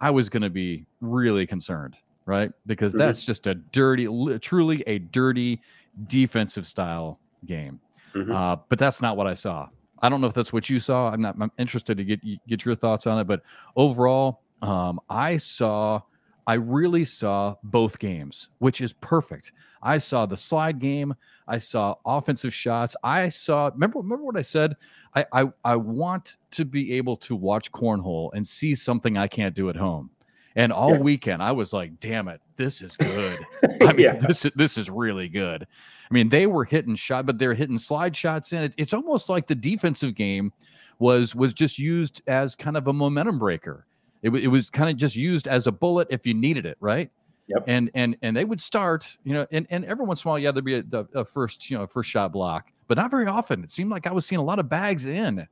[0.01, 2.51] I was going to be really concerned, right?
[2.67, 2.99] Because mm-hmm.
[3.01, 4.09] that's just a dirty,
[4.41, 5.61] truly a dirty
[6.09, 7.79] defensive style game.
[8.15, 8.33] Mm-hmm.
[8.33, 9.69] Uh, but that's not what I saw.
[10.03, 11.11] I don't know if that's what you saw.
[11.11, 11.37] I'm not.
[11.41, 13.25] I'm interested to get get your thoughts on it.
[13.25, 13.43] But
[13.77, 16.03] overall, um, I saw
[16.47, 19.53] I really saw both games, which is perfect.
[19.83, 21.15] I saw the slide game.
[21.47, 22.97] I saw offensive shots.
[23.05, 23.71] I saw.
[23.73, 24.77] Remember, remember what I said.
[25.15, 29.55] I, I, I want to be able to watch cornhole and see something I can't
[29.55, 30.11] do at home.
[30.57, 30.99] And all yeah.
[30.99, 33.39] weekend, I was like, "Damn it, this is good."
[33.83, 34.17] I mean, yeah.
[34.17, 35.63] this this is really good.
[35.63, 38.65] I mean, they were hitting shot, but they're hitting slide shots in.
[38.65, 40.53] It, it's almost like the defensive game
[40.99, 43.87] was was just used as kind of a momentum breaker.
[44.23, 47.11] It, it was kind of just used as a bullet if you needed it, right?
[47.49, 47.65] Yep.
[47.67, 50.39] And and and they would start, you know, and, and every once in a while,
[50.39, 50.85] yeah, there'd be a,
[51.15, 53.65] a first, you know, first shot block, but not very often.
[53.65, 55.47] It seemed like I was seeing a lot of bags in.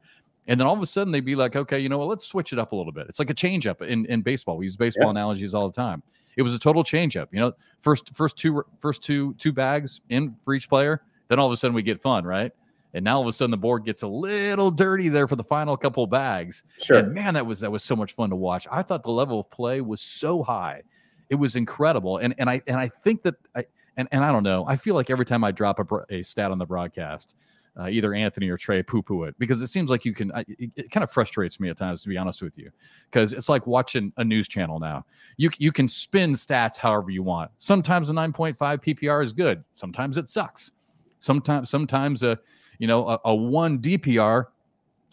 [0.48, 2.52] And then all of a sudden they'd be like, okay, you know what, let's switch
[2.52, 3.06] it up a little bit.
[3.08, 4.56] It's like a changeup in, in baseball.
[4.56, 6.02] We use baseball analogies all the time.
[6.36, 7.26] It was a total changeup.
[7.32, 11.02] You know, first first two first two two bags in for each player.
[11.28, 12.52] Then all of a sudden we get fun, right?
[12.94, 15.44] And now all of a sudden the board gets a little dirty there for the
[15.44, 16.64] final couple bags.
[16.82, 16.98] Sure.
[16.98, 18.66] And man, that was that was so much fun to watch.
[18.70, 20.82] I thought the level of play was so high.
[21.28, 22.18] It was incredible.
[22.18, 23.64] And and I and I think that I
[23.98, 24.64] and, and I don't know.
[24.66, 27.36] I feel like every time I drop a, a stat on the broadcast,
[27.78, 30.32] uh, either Anthony or Trey poo poo it because it seems like you can.
[30.48, 32.70] it, it, kind of frustrates me at times, to be honest with you,
[33.10, 35.04] because it's like watching a news channel now.
[35.36, 37.50] You you can spin stats however you want.
[37.58, 39.62] Sometimes a 9.5 PPR is good.
[39.74, 40.72] Sometimes it sucks.
[41.20, 42.38] Sometimes sometimes a
[42.78, 44.46] you know, a, a one DPR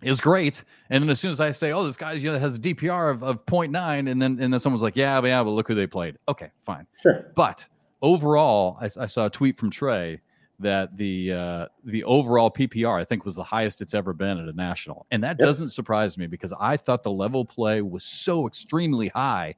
[0.02, 0.64] is great.
[0.90, 3.12] And then as soon as I say, oh, this guy you know, has a DPR
[3.12, 5.76] of, of 0.9, and then and then someone's like, yeah, but yeah, but look who
[5.76, 6.18] they played.
[6.28, 6.88] Okay, fine.
[7.02, 7.32] Sure.
[7.36, 7.68] But
[8.02, 10.22] overall, I, I saw a tweet from Trey
[10.60, 14.48] that the uh, the overall PPR I think was the highest it's ever been at
[14.48, 15.46] a national, and that yep.
[15.46, 19.56] doesn't surprise me because I thought the level play was so extremely high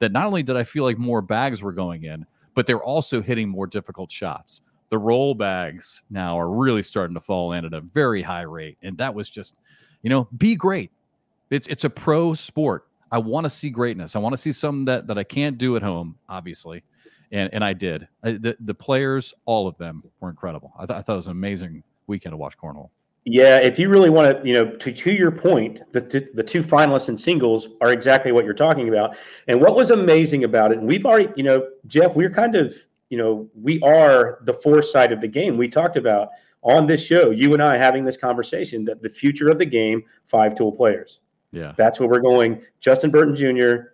[0.00, 3.22] that not only did I feel like more bags were going in, but they're also
[3.22, 7.72] hitting more difficult shots the roll bags now are really starting to fall in at
[7.72, 8.76] a very high rate.
[8.82, 9.54] And that was just,
[10.02, 10.90] you know, be great.
[11.50, 12.86] It's it's a pro sport.
[13.12, 14.14] I want to see greatness.
[14.14, 16.82] I want to see something that that I can't do at home, obviously,
[17.32, 18.08] and and I did.
[18.22, 20.72] I, the the players, all of them, were incredible.
[20.78, 22.90] I, th- I thought it was an amazing weekend to watch cornhole.
[23.24, 26.42] Yeah, if you really want to, you know, to, to your point, the, the, the
[26.42, 29.14] two finalists in singles are exactly what you're talking about.
[29.46, 32.74] And what was amazing about it, and we've already, you know, Jeff, we're kind of,
[33.10, 35.58] you know, we are the foresight of the game.
[35.58, 36.30] We talked about
[36.62, 40.02] on this show, you and I having this conversation that the future of the game,
[40.24, 41.20] five tool players.
[41.52, 41.74] Yeah.
[41.76, 42.62] That's where we're going.
[42.80, 43.90] Justin Burton Jr.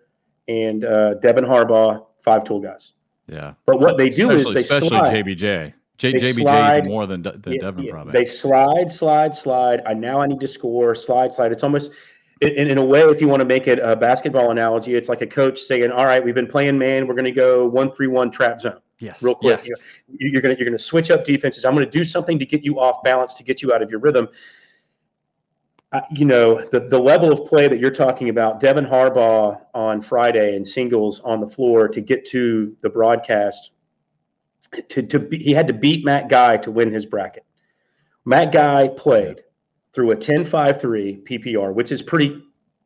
[0.47, 2.93] and uh, Devin Harbaugh, five tool guys.
[3.27, 3.53] Yeah.
[3.65, 5.25] But what they do especially, is they especially slide.
[5.25, 5.73] JBJ.
[5.97, 6.85] J, They JBJ slide.
[6.85, 7.91] more than, than Yeah, Devin yeah.
[7.91, 8.13] probably.
[8.13, 9.81] They slide, slide, slide.
[9.85, 10.93] I now I need to score.
[10.95, 11.51] Slide, slide.
[11.51, 11.91] It's almost
[12.41, 15.21] in, in a way, if you want to make it a basketball analogy, it's like
[15.21, 17.07] a coach saying, "All right, we've been playing man.
[17.07, 18.79] We're going to go one three one trap zone.
[18.99, 19.23] yes.
[19.23, 19.83] real quick, Yes.
[20.19, 21.65] You- You're going to you're going to switch up defenses.
[21.65, 23.89] I'm going to do something to get you off balance to get you out of
[23.89, 24.27] your rhythm."
[25.93, 28.59] Uh, you know the the level of play that you're talking about.
[28.59, 33.71] Devin Harbaugh on Friday and singles on the floor to get to the broadcast.
[34.89, 37.45] To to be, he had to beat Matt Guy to win his bracket.
[38.25, 39.43] Matt Guy played
[39.93, 42.43] through a 10-5-3 PPR, which is pretty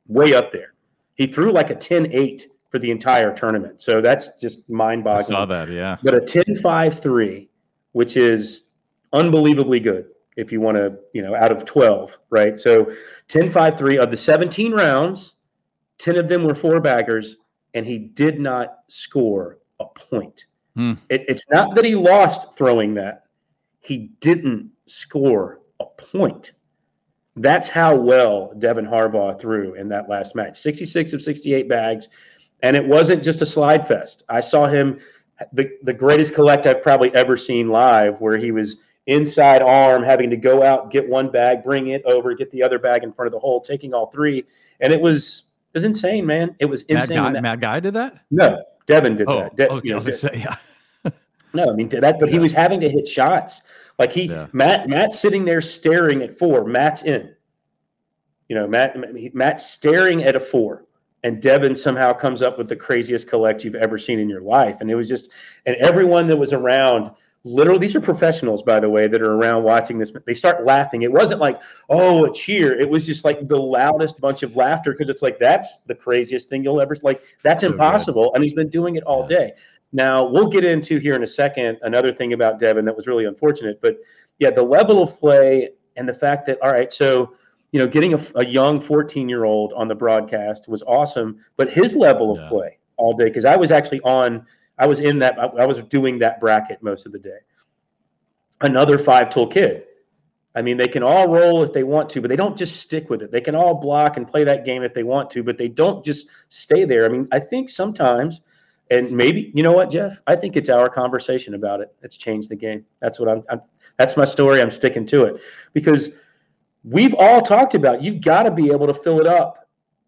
[0.07, 0.73] way up there.
[1.15, 3.81] He threw like a 10-8 for the entire tournament.
[3.81, 5.69] So that's just mind-boggling saw that.
[5.69, 5.97] Yeah.
[6.03, 7.47] but a 10-5-3
[7.93, 8.63] which is
[9.13, 10.05] unbelievably good
[10.37, 12.59] if you want to you know out of 12 right?
[12.59, 12.91] So
[13.29, 15.33] 10-5-3 of the 17 rounds
[15.99, 17.37] 10 of them were four baggers
[17.73, 20.45] and he did not score a point.
[20.75, 20.93] Hmm.
[21.09, 23.25] it, it's not that he lost throwing that.
[23.81, 26.53] He didn't score a point.
[27.35, 30.57] That's how well Devin Harbaugh threw in that last match.
[30.59, 32.07] 66 of 68 bags
[32.63, 34.23] and it wasn't just a slide fest.
[34.29, 34.99] I saw him
[35.53, 40.29] the, the greatest collect I've probably ever seen live, where he was inside arm, having
[40.29, 43.27] to go out, get one bag, bring it over, get the other bag in front
[43.27, 44.45] of the hole, taking all three,
[44.79, 46.55] and it was it was insane, man.
[46.59, 47.17] It was insane.
[47.17, 48.15] Guy, that- Matt Guy did that?
[48.29, 49.55] no, Devin did Oh, that.
[49.55, 51.11] De- was, you I was gonna say, yeah.
[51.53, 53.61] no, I mean that, but he was having to hit shots.
[53.99, 54.47] Like he, Yeah.
[54.53, 56.65] Matt, Matt's sitting there staring at four.
[56.65, 57.33] Matt's in.
[58.49, 58.97] You know, Matt,
[59.33, 60.85] Matt's staring at a four,
[61.23, 64.77] and Devin somehow comes up with the craziest collect you've ever seen in your life.
[64.81, 65.29] And it was just,
[65.65, 67.11] and everyone that was around,
[67.43, 70.11] literally, these are professionals, by the way, that are around watching this.
[70.25, 71.01] They start laughing.
[71.01, 72.79] It wasn't like, oh, a cheer.
[72.79, 76.49] It was just like the loudest bunch of laughter because it's like that's the craziest
[76.49, 77.19] thing you'll ever like.
[77.43, 79.37] That's So impossible, and he's been doing it all Yeah.
[79.37, 79.53] day.
[79.93, 83.25] Now we'll get into here in a second another thing about Devin that was really
[83.25, 83.97] unfortunate, but
[84.39, 87.33] yeah, the level of play and the fact that all right, so
[87.73, 91.69] you know, getting a, a young 14 year old on the broadcast was awesome, but
[91.69, 92.47] his level of Yeah.
[92.49, 94.45] play all day because I was actually on,
[94.77, 97.39] I was in that, I, was doing that bracket most of the day.
[98.61, 99.85] Another five tool kid.
[100.53, 103.09] I mean, they can all roll if they want to, but they don't just stick
[103.09, 103.31] with it.
[103.31, 106.03] They can all block and play that game if they want to, but they don't
[106.03, 107.05] just stay there.
[107.05, 108.41] I mean, I think sometimes,
[108.89, 110.19] and maybe you know what, Jeff?
[110.27, 112.85] I think it's our conversation about it that's changed the game.
[112.99, 113.43] That's what I'm.
[113.49, 113.61] I'm
[113.97, 114.61] that's my story.
[114.61, 115.41] I'm sticking to it
[115.73, 116.09] because
[116.83, 118.03] we've all talked about.
[118.03, 119.60] You've got to be able to fill it up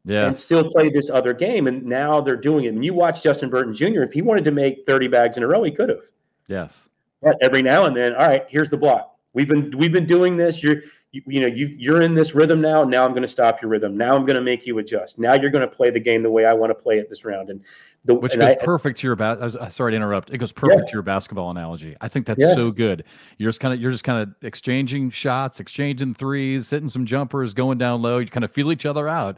[0.05, 0.25] Yeah.
[0.27, 2.73] and still play this other game, and now they're doing it.
[2.73, 4.01] And you watch Justin Burton Jr.
[4.03, 6.03] If he wanted to make 30 bags in a row, he could have.
[6.47, 6.89] Yes.
[7.21, 9.15] But every now and then, all right, here's the block.
[9.31, 10.61] We've been we've been doing this.
[10.61, 12.83] You're you, you know you you're in this rhythm now.
[12.83, 13.95] Now I'm going to stop your rhythm.
[13.97, 15.17] Now I'm going to make you adjust.
[15.17, 17.23] Now you're going to play the game the way I want to play it this
[17.25, 17.49] round.
[17.49, 17.61] And
[18.05, 20.31] the Which and goes I- perfect to your was uh, sorry to interrupt.
[20.31, 21.95] It goes perfect to your basketball analogy.
[22.01, 22.55] I think that's Yes.
[22.55, 23.05] so good.
[23.37, 27.53] You're just kind of you're just kind of exchanging shots, exchanging threes, hitting some jumpers,
[27.55, 28.17] going down low.
[28.19, 29.37] You kind of feel each other out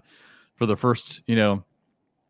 [0.56, 1.63] for the first, you know,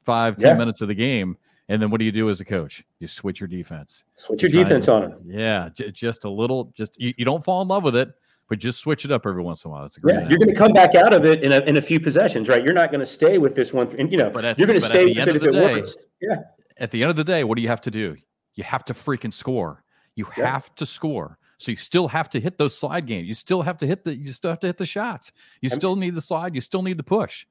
[0.04, 0.58] five, ten Yeah.
[0.58, 1.38] minutes of the game.
[1.68, 2.84] And then what do you do as a coach?
[3.00, 4.04] You switch your defense.
[4.16, 5.14] switch your defense to- on him.
[5.26, 6.72] Yeah, j- just a little.
[6.78, 8.10] Just you, you don't fall in love with it,
[8.50, 9.82] but just switch it up every once in a while.
[9.82, 10.14] That's a great.
[10.16, 12.48] Yeah, you're going to come back out of it in a, in a few possessions,
[12.48, 12.64] right?
[12.64, 13.88] You're not going to stay with this one.
[13.98, 15.52] And you know, But at- you're going to stay the with end it of if
[15.54, 15.98] the it day- works.
[16.22, 16.36] Yeah,
[16.78, 18.16] at the end of the day, what do you have to do?
[18.54, 19.84] You have to freaking score.
[20.16, 20.52] You Yeah.
[20.52, 21.40] have to score.
[21.58, 23.28] So you still have to hit those slide games.
[23.28, 24.16] You still have to hit the.
[24.16, 25.32] You still have to hit the shots.
[25.62, 26.54] You I'm- still need the slide.
[26.54, 27.48] You still need the push.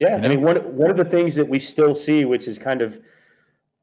[0.00, 0.16] Yeah.
[0.18, 2.82] You I mean, one one of the things that we still see, which is kind
[2.82, 3.00] of,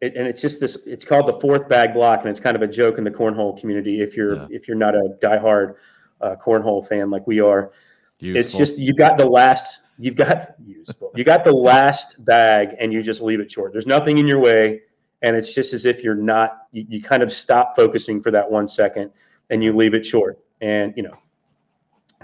[0.02, 0.78] it, and it's just this.
[0.86, 3.60] It's called the fourth bag block, and it's kind of a joke in the cornhole
[3.60, 4.02] community.
[4.02, 4.48] If you're Yeah.
[4.50, 5.76] if you're not a diehard
[6.22, 7.72] uh, cornhole fan like we are,
[8.20, 9.80] it's just you've got the last.
[9.98, 11.12] You've got useful.
[11.16, 13.72] You got the last bag, and you just leave it short.
[13.72, 14.82] There's nothing in your way,
[15.22, 16.64] and it's just as if you're not.
[16.72, 19.12] You, you kind of stop focusing for that one second,
[19.50, 20.40] and you leave it short.
[20.62, 21.18] And you know,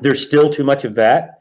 [0.02, 1.37] there's still too much of that.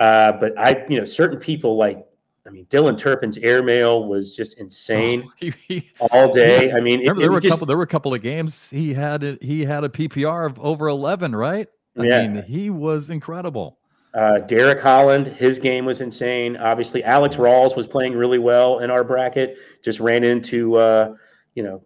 [0.00, 2.04] Uh, but I, you know, certain people like.
[2.46, 6.72] I mean, Dylan Turpin's airmail was just insane Oh, he- he- all day.
[6.72, 7.66] I mean, it, there were a just, couple.
[7.66, 8.70] There were a couple of games.
[8.70, 9.42] He had it.
[9.42, 11.36] He had a PPR of over eleven.
[11.36, 11.68] Right.
[11.98, 12.26] I Yeah.
[12.26, 13.78] mean, he was incredible.
[14.14, 16.56] Uh, Derek Holland, his game was insane.
[16.56, 19.58] Obviously, Alex Rawls was playing really well in our bracket.
[19.84, 21.14] Just ran into, uh,
[21.54, 21.82] you know,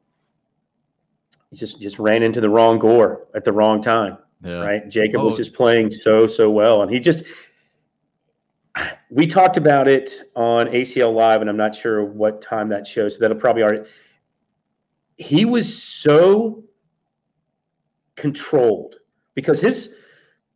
[1.53, 4.19] just just ran into the wrong gore at the wrong time.
[4.43, 4.61] Yeah.
[4.61, 4.89] Right.
[4.89, 5.27] Jacob oh.
[5.27, 6.83] was just playing so, so well.
[6.83, 7.25] And he just,
[9.15, 13.15] we talked about it on ACL Live, and I'm not sure what time that shows.
[13.15, 13.89] So that'll probably already.
[15.17, 16.65] He was so
[18.17, 18.97] controlled
[19.37, 19.95] because his,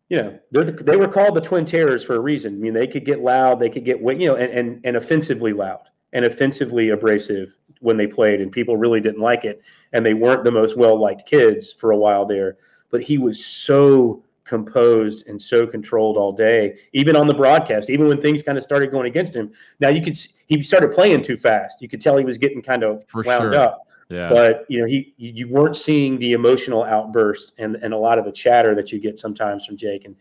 [0.09, 2.55] you know, the, they were called the Twin Terrors for a reason.
[2.55, 5.53] I mean, they could get loud, they could get, you know, and, and, and offensively
[5.53, 9.63] loud and offensively abrasive when they played, and people really didn't like it.
[9.93, 12.57] And they weren't the most well liked kids for a while there.
[12.91, 18.09] But he was so composed and so controlled all day, even on the broadcast, even
[18.09, 19.53] when things kind of started going against him.
[19.79, 21.83] Now you could he started playing too fast.
[21.83, 23.57] You could tell he was getting kind of For wound sure.
[23.57, 23.87] up.
[24.09, 24.31] Yeah.
[24.31, 28.25] But you know, he you weren't seeing the emotional outburst and and a lot of
[28.25, 30.07] the chatter that you get sometimes from Jake.
[30.07, 30.17] And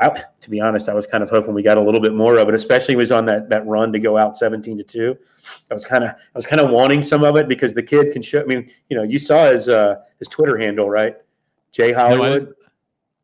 [0.00, 2.38] I, to be honest, I was kind of hoping we got a little bit more
[2.38, 5.16] of it, especially was on that that run to go out 17 to 2.
[5.70, 8.12] I was kind of I was kind of wanting some of it because the kid
[8.12, 11.16] can show I mean, you know, you saw his uh his Twitter handle, right?
[11.72, 12.44] Jay Hollywood.
[12.44, 12.54] No,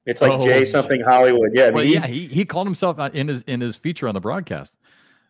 [0.07, 1.51] it's like oh, Jay something Hollywood.
[1.55, 1.71] Yeah.
[1.71, 4.21] Well, he, yeah, he, he called himself uh, in his in his feature on the
[4.21, 4.77] broadcast.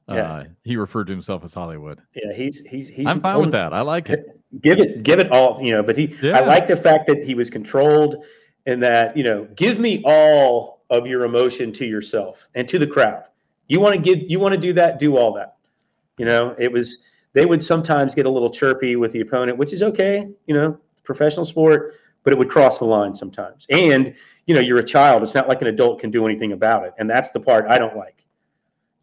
[0.09, 0.33] Yeah.
[0.33, 2.01] Uh, he referred to himself as Hollywood.
[2.15, 3.07] Yeah, he's he's he's.
[3.07, 3.73] I'm fine with that.
[3.73, 4.27] I like it.
[4.63, 5.81] Give it give it all, you know.
[5.81, 6.37] But he, yeah.
[6.37, 8.25] I like the fact that he was controlled,
[8.67, 12.87] and that you know, give me all of your emotion to yourself and to the
[12.87, 13.23] crowd.
[13.69, 15.55] You want to give, you want to do that, do all that.
[16.19, 16.99] You know, it was
[17.33, 20.29] they would sometimes get a little chirpy with the opponent, which is okay.
[20.47, 23.67] You know, professional sport but it would cross the line sometimes.
[23.71, 24.15] And,
[24.47, 25.23] you know, you're a child.
[25.23, 26.93] It's not like an adult can do anything about it.
[26.99, 28.25] And that's the part I don't like.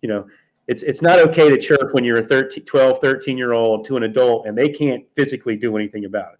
[0.01, 0.27] You know,
[0.67, 3.97] it's it's not okay to chirp when you're a 13, 12, 13 year old to
[3.97, 6.39] an adult and they can't physically do anything about it.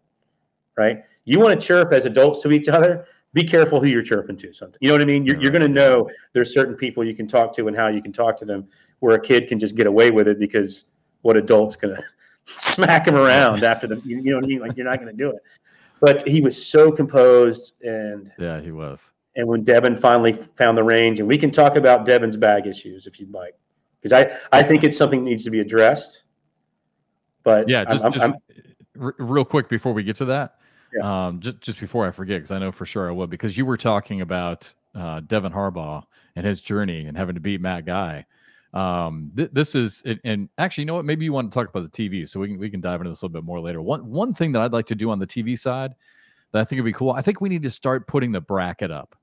[0.77, 1.03] Right?
[1.25, 4.53] You want to chirp as adults to each other, be careful who you're chirping to
[4.53, 4.77] something.
[4.79, 5.25] You know what I mean?
[5.25, 8.01] You're, you're going to know there's certain people you can talk to and how you
[8.01, 8.67] can talk to them
[8.99, 10.85] where a kid can just get away with it because
[11.23, 12.03] what adult's going to
[12.45, 14.59] smack him around after the, you know what I mean?
[14.59, 15.41] Like you're not going to do it
[15.99, 19.01] but he was so composed and yeah, he was.
[19.35, 23.05] And when Devin finally found the range, and we can talk about Devin's bag issues
[23.05, 23.55] if you'd like,
[24.01, 26.23] because I I think it's something that needs to be addressed.
[27.43, 28.35] But yeah, just, I'm, just I'm,
[28.99, 30.55] r- real quick before we get to that,
[30.93, 31.27] yeah.
[31.27, 33.65] um, just just before I forget, because I know for sure I will, because you
[33.65, 36.03] were talking about uh, Devin Harbaugh
[36.35, 38.25] and his journey and having to beat Matt Guy.
[38.73, 41.05] Um, th- this is and actually, you know what?
[41.05, 43.09] Maybe you want to talk about the TV, so we can we can dive into
[43.09, 43.81] this a little bit more later.
[43.81, 45.93] One one thing that I'd like to do on the TV side
[46.51, 47.11] that I think would be cool.
[47.11, 49.15] I think we need to start putting the bracket up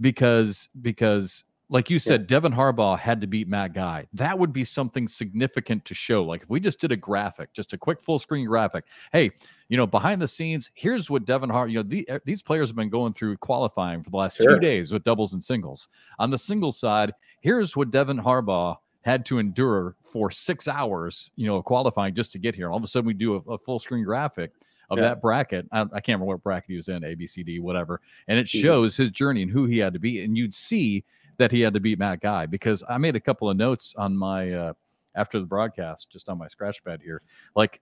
[0.00, 2.26] because because like you said, yeah.
[2.26, 4.06] Devin Harbaugh had to beat Matt Guy.
[4.12, 6.24] That would be something significant to show.
[6.24, 8.84] Like if we just did a graphic, just a quick full screen graphic.
[9.12, 9.30] Hey,
[9.68, 11.70] you know, behind the scenes, here's what Devin Harbaugh.
[11.70, 14.54] You know, the, er, these players have been going through qualifying for the last sure.
[14.54, 15.88] two days with doubles and singles.
[16.18, 21.46] On the single side, here's what Devin Harbaugh had to endure for six hours, you
[21.46, 22.70] know, qualifying just to get here.
[22.70, 24.50] All of a sudden, we do a, a full screen graphic
[24.90, 25.04] of yeah.
[25.04, 25.66] that bracket.
[25.70, 28.00] I, I, can't remember what bracket he was in, A, B, C, D, whatever.
[28.26, 30.22] And it shows his journey and who he had to be.
[30.22, 31.04] And you'd see
[31.40, 34.16] that he had to beat Matt Guy because I made a couple of notes on
[34.16, 34.72] my, uh,
[35.14, 37.22] after the broadcast, just on my scratch pad here.
[37.56, 37.80] Like,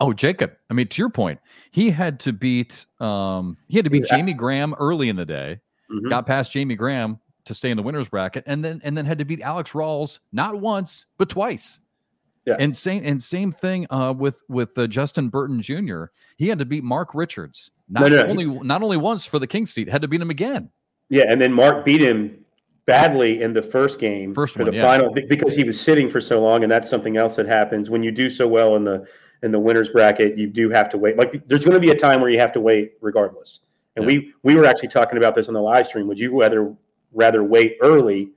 [0.00, 3.90] oh, Jacob, I mean, to your point, he had to beat, um, he had to
[3.90, 4.16] beat yeah.
[4.16, 6.08] Jamie Graham early in the day, mm-hmm.
[6.08, 9.16] got past Jamie Graham, to stay in the winners bracket, and then and then had
[9.16, 11.80] to beat Alex Rawls not once but twice.
[12.44, 12.56] Yeah.
[12.58, 16.04] And same and same thing uh, with with uh, Justin Burton Jr.
[16.36, 19.46] He had to beat Mark Richards not no, no, only not only once for the
[19.46, 20.70] King's seat, had to beat him again.
[21.08, 22.44] Yeah, and then Mark beat him
[22.88, 24.82] badly in the first game first for one, the yeah.
[24.82, 28.02] final because he was sitting for so long, and that's something else that happens when
[28.02, 29.06] you do so well in the
[29.42, 30.38] in the winners bracket.
[30.38, 31.18] You do have to wait.
[31.18, 33.60] Like there's going to be a time where you have to wait regardless.
[33.96, 34.16] And yeah.
[34.16, 36.08] we we were actually talking about this on the live stream.
[36.08, 36.74] Would you rather
[37.12, 38.30] rather wait early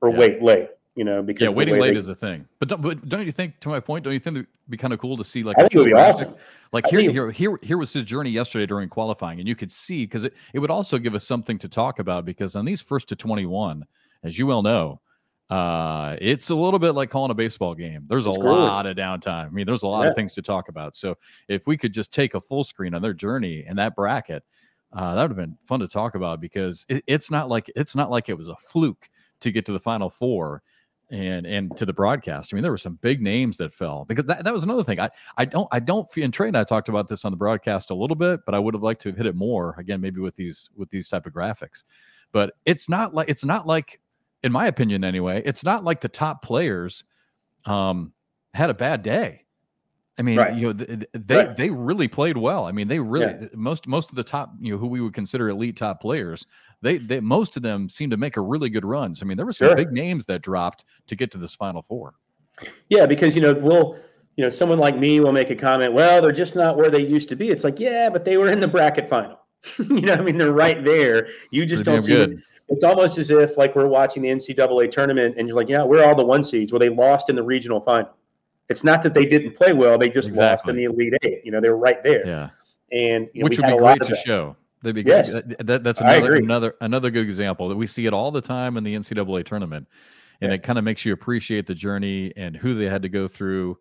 [0.00, 0.18] or yeah.
[0.18, 0.68] wait late.
[1.00, 2.46] You know, because yeah, waiting late they, is a thing.
[2.58, 3.58] But don't, but don't you think?
[3.60, 5.58] To my point, don't you think it'd be kind of cool to see like?
[5.58, 6.34] I think it would be awesome.
[6.72, 10.04] Like here, here, here, here was his journey yesterday during qualifying, and you could see
[10.04, 13.08] because it, it would also give us something to talk about because on these first
[13.08, 13.86] to twenty one,
[14.24, 15.00] as you well know,
[15.48, 18.04] uh, it's a little bit like calling a baseball game.
[18.06, 19.46] There's a lot of downtime.
[19.46, 20.10] I mean, there's a lot yeah.
[20.10, 20.96] of things to talk about.
[20.96, 21.16] So
[21.48, 24.44] if we could just take a full screen on their journey and that bracket,
[24.92, 27.96] uh, that would have been fun to talk about because it, it's not like it's
[27.96, 29.08] not like it was a fluke
[29.40, 30.62] to get to the final four
[31.10, 32.52] and and to the broadcast.
[32.52, 35.00] I mean, there were some big names that fell because that, that was another thing.
[35.00, 37.90] I I don't I don't and Trey and I talked about this on the broadcast
[37.90, 40.20] a little bit, but I would have liked to have hit it more again, maybe
[40.20, 41.84] with these with these type of graphics.
[42.32, 44.00] But it's not like it's not like,
[44.42, 47.04] in my opinion anyway, it's not like the top players
[47.66, 48.12] um
[48.54, 49.44] had a bad day.
[50.20, 50.54] I mean, right.
[50.54, 50.72] you know,
[51.14, 51.56] they right.
[51.56, 52.66] they really played well.
[52.66, 53.46] I mean, they really yeah.
[53.46, 56.46] Uh, most most of the top, you know, who we would consider elite top players,
[56.82, 59.22] they they most of them seem to make a really good runs.
[59.22, 59.76] I mean, there were some sure.
[59.76, 62.16] big names that dropped to get to this final four.
[62.90, 63.96] Yeah, because you know, we'll
[64.36, 67.00] you know, someone like me will make a comment, well, they're just not where they
[67.02, 67.48] used to be.
[67.48, 69.38] It's like, yeah, but they were in the bracket final.
[69.78, 71.28] you know, I mean, they're right there.
[71.50, 72.42] You just don't see good.
[72.68, 76.04] It's almost as if like we're watching the NCAA tournament and you're like, yeah, we're
[76.04, 76.72] all the one seeds.
[76.72, 78.10] Well, they lost in the regional final.
[78.70, 80.44] It's not that they didn't play well; they just exactly.
[80.46, 81.44] lost in the Elite Eight.
[81.44, 82.26] You know, they were right there.
[82.26, 82.48] Yeah,
[82.92, 84.56] and you know, which would be great to show.
[84.82, 85.32] They'd be yes.
[85.32, 88.84] That, that's another another another good example that we see it all the time in
[88.84, 89.86] the NCAA tournament,
[90.40, 90.54] and yeah.
[90.54, 93.76] it kind of makes you appreciate the journey and who they had to go through.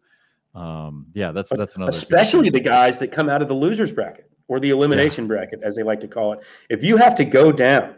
[0.55, 1.89] Um, yeah, that's that's another.
[1.89, 5.29] Especially the guys that come out of the losers bracket or the elimination yeah.
[5.29, 6.39] bracket, as they like to call it.
[6.69, 7.95] If you have to go down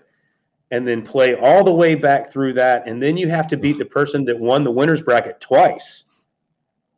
[0.69, 3.77] and then play all the way back through that, and then you have to beat
[3.77, 6.03] the person that won the winners bracket twice.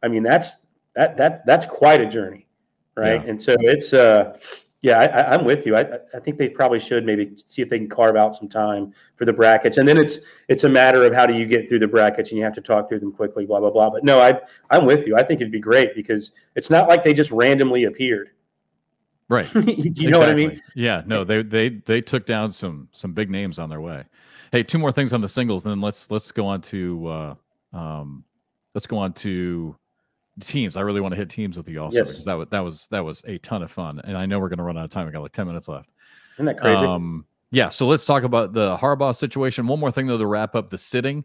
[0.03, 2.47] I mean, that's that that that's quite a journey,
[2.95, 3.23] right?
[3.23, 3.29] Yeah.
[3.29, 4.37] And so it's uh,
[4.83, 5.77] yeah, I, am with you.
[5.77, 8.93] I, I think they probably should maybe see if they can carve out some time
[9.15, 11.79] for the brackets, and then it's it's a matter of how do you get through
[11.79, 13.89] the brackets, and you have to talk through them quickly, blah blah blah.
[13.89, 14.39] But no, I
[14.69, 15.15] I'm with you.
[15.15, 18.31] I think it'd be great because it's not like they just randomly appeared.
[19.29, 19.51] Right.
[19.55, 20.07] you exactly.
[20.07, 20.61] know what I mean?
[20.75, 21.01] Yeah.
[21.05, 24.03] No, they they they took down some some big names on their way.
[24.51, 27.35] Hey, two more things on the singles, and then let's let's go on to uh,
[27.71, 28.25] um,
[28.75, 29.77] let's go on to
[30.39, 30.77] teams.
[30.77, 32.09] I really want to hit teams with you also yes.
[32.09, 34.01] because that was that was that was a ton of fun.
[34.03, 35.05] And I know we're going to run out of time.
[35.05, 35.89] We got like ten minutes left.
[36.35, 36.85] Isn't that crazy?
[36.85, 37.69] Um, yeah.
[37.69, 39.67] So let's talk about the Harbaugh situation.
[39.67, 41.23] One more thing though to wrap up the sitting.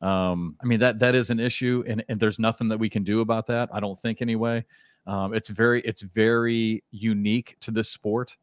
[0.00, 3.02] Um, I mean that that is an issue, and, and there's nothing that we can
[3.02, 3.68] do about that.
[3.72, 4.64] I don't think anyway.
[5.06, 8.36] Um, it's very it's very unique to this sport.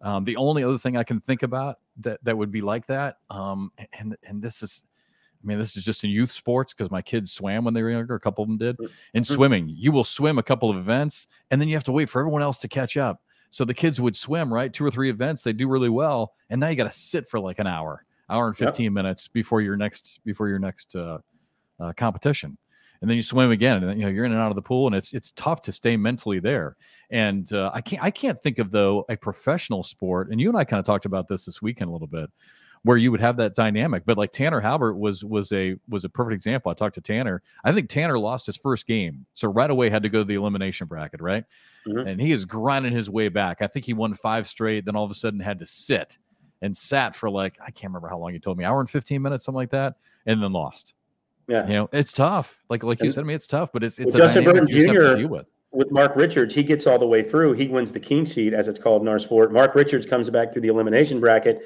[0.00, 3.18] Um, the only other thing I can think about that that would be like that,
[3.30, 4.84] um, and and this is,
[5.42, 7.90] I mean, this is just in youth sports because my kids swam when they were
[7.90, 8.14] younger.
[8.14, 8.78] A couple of them did.
[9.14, 9.34] In mm-hmm.
[9.34, 12.20] swimming, you will swim a couple of events, and then you have to wait for
[12.20, 13.22] everyone else to catch up.
[13.50, 16.60] So the kids would swim right two or three events, they do really well, and
[16.60, 18.92] now you got to sit for like an hour, hour and fifteen yep.
[18.92, 21.18] minutes before your next before your next uh,
[21.78, 22.56] uh, competition
[23.02, 24.86] and then you swim again, and you know you're in and out of the pool,
[24.86, 26.76] and it's it's tough to stay mentally there.
[27.10, 30.56] And uh, I can't I can't think of though a professional sport, and you and
[30.56, 32.30] I kind of talked about this this weekend a little bit,
[32.84, 34.04] where you would have that dynamic.
[34.04, 36.70] But like Tanner Halbert was was a was a perfect example.
[36.70, 37.42] I talked to Tanner.
[37.64, 40.34] I think Tanner lost his first game, so right away had to go to the
[40.34, 41.44] elimination bracket, right?
[41.86, 42.08] Mm-hmm.
[42.08, 43.62] And he is grinding his way back.
[43.62, 46.18] I think he won five straight, then all of a sudden had to sit
[46.60, 49.22] and sat for like I can't remember how long he told me, hour and fifteen
[49.22, 49.94] minutes, something like that,
[50.26, 50.94] and then lost.
[51.48, 52.62] Yeah, you know, it's tough.
[52.68, 55.26] Like like you said, I mean, it's tough, but it's it's well, Justin Burton Jr.
[55.28, 55.46] With.
[55.70, 55.90] with.
[55.90, 57.54] Mark Richards, he gets all the way through.
[57.54, 59.52] He wins the King seat, as it's called in our sport.
[59.52, 61.62] Mark Richards comes back through the elimination bracket,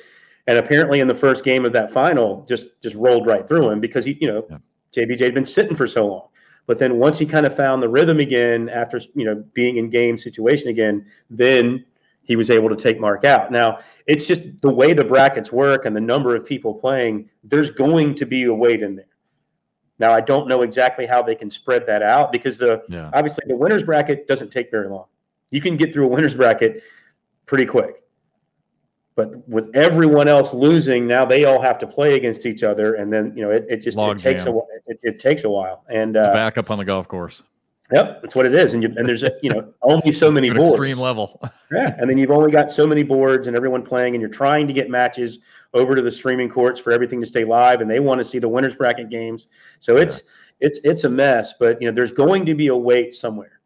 [0.47, 3.81] and apparently in the first game of that final, just just rolled right through him
[3.81, 4.59] because he, you know, yeah.
[4.95, 6.29] JBJ had been sitting for so long.
[6.67, 9.91] But then once he kind of found the rhythm again after you know being in
[9.91, 11.85] game situation again, then
[12.23, 13.53] he was able to take Mark out.
[13.53, 17.29] Now it's just the way the brackets work and the number of people playing.
[17.45, 19.07] There's going to be a weight in there.
[19.99, 23.11] Now I don't know exactly how they can spread that out because the yeah.
[23.15, 25.07] obviously the winners bracket doesn't take very long.
[25.51, 26.83] You can get through a winners bracket
[27.47, 28.03] pretty quick.
[29.17, 33.11] But with everyone else losing, now they all have to play against each other, and
[33.11, 34.55] then you know it, it just it takes a
[34.87, 35.85] it, it, takes a while.
[35.89, 37.43] And uh, back up on the golf course.
[37.91, 38.75] Yep, that's what it is.
[38.75, 40.69] And you, and there's a, you know only so many boards.
[40.69, 41.41] Extreme level.
[41.73, 44.67] yeah, and then you've only got so many boards and everyone playing, and you're trying
[44.67, 45.39] to get matches
[45.73, 48.39] over to the streaming courts for everything to stay live, and they want to see
[48.39, 49.47] the winners bracket games.
[49.81, 50.25] So it's
[50.61, 50.67] yeah.
[50.67, 51.55] it's it's a mess.
[51.59, 53.61] But you know there's going to be a wait somewhere,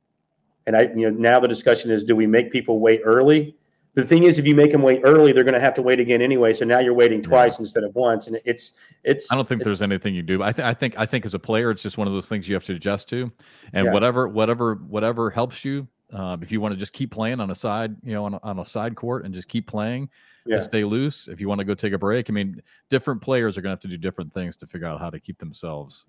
[0.69, 3.57] and I you know now the discussion is do we make people wait early
[3.95, 5.99] the thing is, if you make them wait early, they're going to have to wait
[5.99, 6.53] again anyway.
[6.53, 7.65] So now you're waiting twice yeah.
[7.65, 8.73] instead of once, and it's
[9.03, 9.31] it's.
[9.33, 10.43] I don't think there's anything you do.
[10.43, 12.49] I, th- I think I think as a player, it's just one of those things
[12.49, 13.31] you have to adjust to,
[13.73, 13.93] and yeah.
[13.93, 15.89] whatever whatever whatever helps you.
[16.13, 18.41] Uh, if you want to just keep playing on a side, you know, on a,
[18.43, 20.09] on a side court and just keep playing
[20.45, 20.57] yeah.
[20.57, 21.29] to stay loose.
[21.29, 23.75] If you want to go take a break, I mean, different players are going to
[23.75, 26.07] have to do different things to figure out how to keep themselves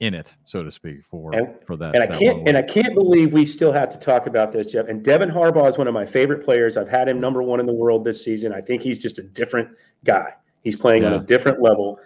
[0.00, 1.94] in it, so to speak, for and, for that.
[1.94, 4.66] And I that can't and I can't believe we still have to talk about this,
[4.72, 4.88] Jeff.
[4.88, 6.76] And Devin Harbaugh is one of my favorite players.
[6.76, 8.52] I've had him number one in the world this season.
[8.52, 9.68] I think he's just a different
[10.04, 10.34] guy.
[10.62, 11.10] He's playing yeah.
[11.10, 11.98] on a different level.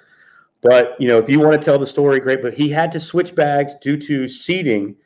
[0.63, 2.41] But you know, if you want to tell the story, great.
[2.41, 4.97] But he had to switch bags due to seeding.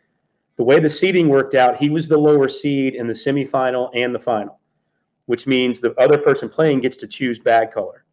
[0.57, 4.14] The way the seeding worked out, he was the lower seed in the semifinal and
[4.14, 4.59] the final,
[5.26, 8.05] which means the other person playing gets to choose bag color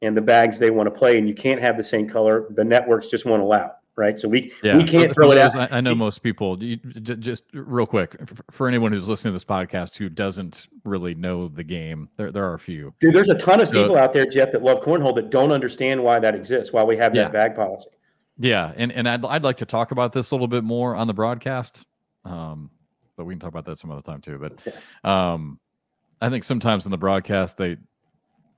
[0.00, 2.46] and the bags they want to play, and you can't have the same color.
[2.50, 4.18] The networks just won't allow right?
[4.18, 4.76] So we yeah.
[4.76, 5.72] we can't for, throw for it out.
[5.72, 6.60] I know most people.
[6.62, 8.16] You, just real quick
[8.50, 12.44] for anyone who's listening to this podcast who doesn't really know the game, there there
[12.44, 12.92] are a few.
[12.98, 15.52] Dude, there's a ton of so, people out there, Jeff, that love cornhole that don't
[15.52, 17.90] understand why that exists, why we have that bag policy.
[18.38, 21.06] Yeah, and and I'd I'd like to talk about this a little bit more on
[21.06, 21.84] the broadcast,
[22.24, 22.70] um,
[23.16, 24.38] but we can talk about that some other time too.
[24.38, 25.60] But um,
[26.22, 27.76] I think sometimes in the broadcast they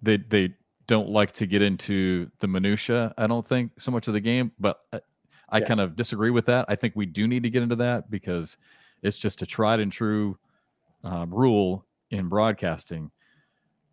[0.00, 0.54] they they
[0.86, 3.14] don't like to get into the minutia.
[3.16, 4.98] I don't think so much of the game, but uh,
[5.52, 5.66] I yeah.
[5.66, 6.64] kind of disagree with that.
[6.68, 8.56] I think we do need to get into that because
[9.02, 10.36] it's just a tried and true
[11.04, 13.10] um, rule in broadcasting.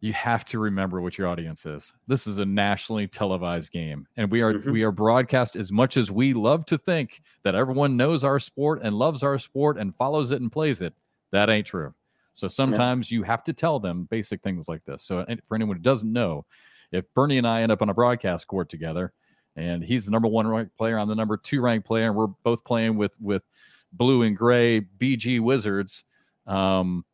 [0.01, 1.93] you have to remember what your audience is.
[2.07, 4.71] This is a nationally televised game, and we are mm-hmm.
[4.71, 8.79] we are broadcast as much as we love to think that everyone knows our sport
[8.81, 10.93] and loves our sport and follows it and plays it.
[11.31, 11.93] That ain't true.
[12.33, 13.17] So sometimes yeah.
[13.17, 15.03] you have to tell them basic things like this.
[15.03, 16.45] So for anyone who doesn't know,
[16.91, 19.11] if Bernie and I end up on a broadcast court together,
[19.59, 22.27] and he's the number one ranked player, I'm the number two ranked player, and we're
[22.27, 23.43] both playing with with
[23.93, 26.05] blue and gray BG Wizards.
[26.47, 27.05] Um,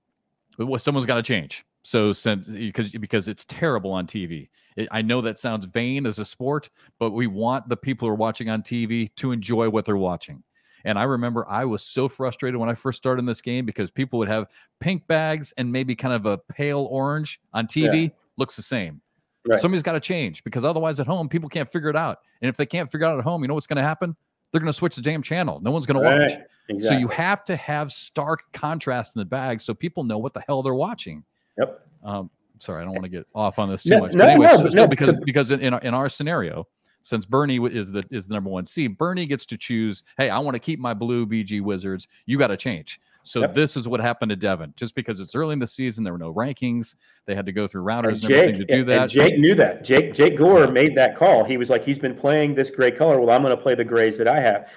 [0.78, 4.50] someone's got to change so since because because it's terrible on TV.
[4.76, 8.12] It, I know that sounds vain as a sport, but we want the people who
[8.12, 10.44] are watching on TV to enjoy what they're watching.
[10.84, 13.92] And I remember I was so frustrated when I first started in this game because
[13.92, 14.48] people would have
[14.80, 18.10] pink bags and maybe kind of a pale orange on TV yeah.
[18.38, 19.00] looks the same.
[19.48, 19.60] Right.
[19.60, 22.20] Somebody's got to change because otherwise at home people can't figure it out.
[22.42, 24.16] And if they can't figure it out at home, you know what's going to happen?
[24.52, 25.60] They're going to switch the damn channel.
[25.62, 26.40] No one's going to watch.
[26.70, 26.98] Exactly.
[26.98, 30.42] So you have to have stark contrast in the bag so people know what the
[30.48, 31.24] hell they're watching.
[31.60, 31.88] Yep.
[32.04, 32.30] Um,
[32.60, 34.14] sorry, I don't want to get off on this too no, much.
[34.14, 36.68] But anyway, no, no, because because in, in our scenario,
[37.02, 40.04] since Bernie is the is the number one seed, Bernie gets to choose.
[40.18, 42.08] Hey, I want to keep my blue BG Wizards.
[42.26, 43.00] You got to change.
[43.26, 43.54] So yep.
[43.54, 44.74] this is what happened to Devin.
[44.76, 46.96] Just because it's early in the season, there were no rankings.
[47.26, 49.10] They had to go through rounders and, and Jake, to do that.
[49.10, 49.84] Jake knew that.
[49.84, 51.44] Jake Jake Gore made that call.
[51.44, 53.20] He was like, he's been playing this gray color.
[53.20, 54.70] Well, I'm going to play the grays that I have.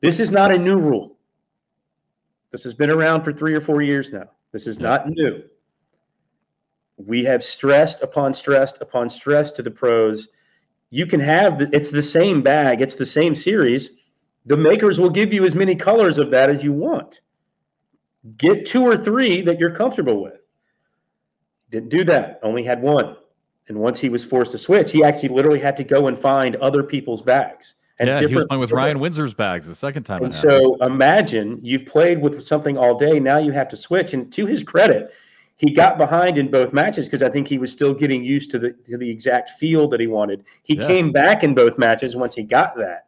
[0.00, 1.16] This is not a new rule.
[2.50, 4.30] This has been around for three or four years now.
[4.52, 5.42] This is not new
[7.06, 10.28] we have stressed upon stressed upon stress to the pros.
[10.90, 13.90] You can have the, it's the same bag, it's the same series.
[14.46, 17.20] The makers will give you as many colors of that as you want.
[18.36, 20.40] Get two or three that you're comfortable with.
[21.70, 22.40] Didn't do that.
[22.42, 23.16] Only had one.
[23.68, 26.56] And once he was forced to switch, he actually literally had to go and find
[26.56, 27.74] other people's bags.
[28.00, 30.24] And yeah, he was playing with Ryan Windsor's bags the second time.
[30.24, 33.20] And so imagine you've played with something all day.
[33.20, 34.14] Now you have to switch.
[34.14, 35.12] And to his credit,
[35.56, 38.58] he got behind in both matches because I think he was still getting used to
[38.58, 40.44] the to the exact feel that he wanted.
[40.62, 40.86] He yeah.
[40.86, 43.04] came back in both matches once he got that,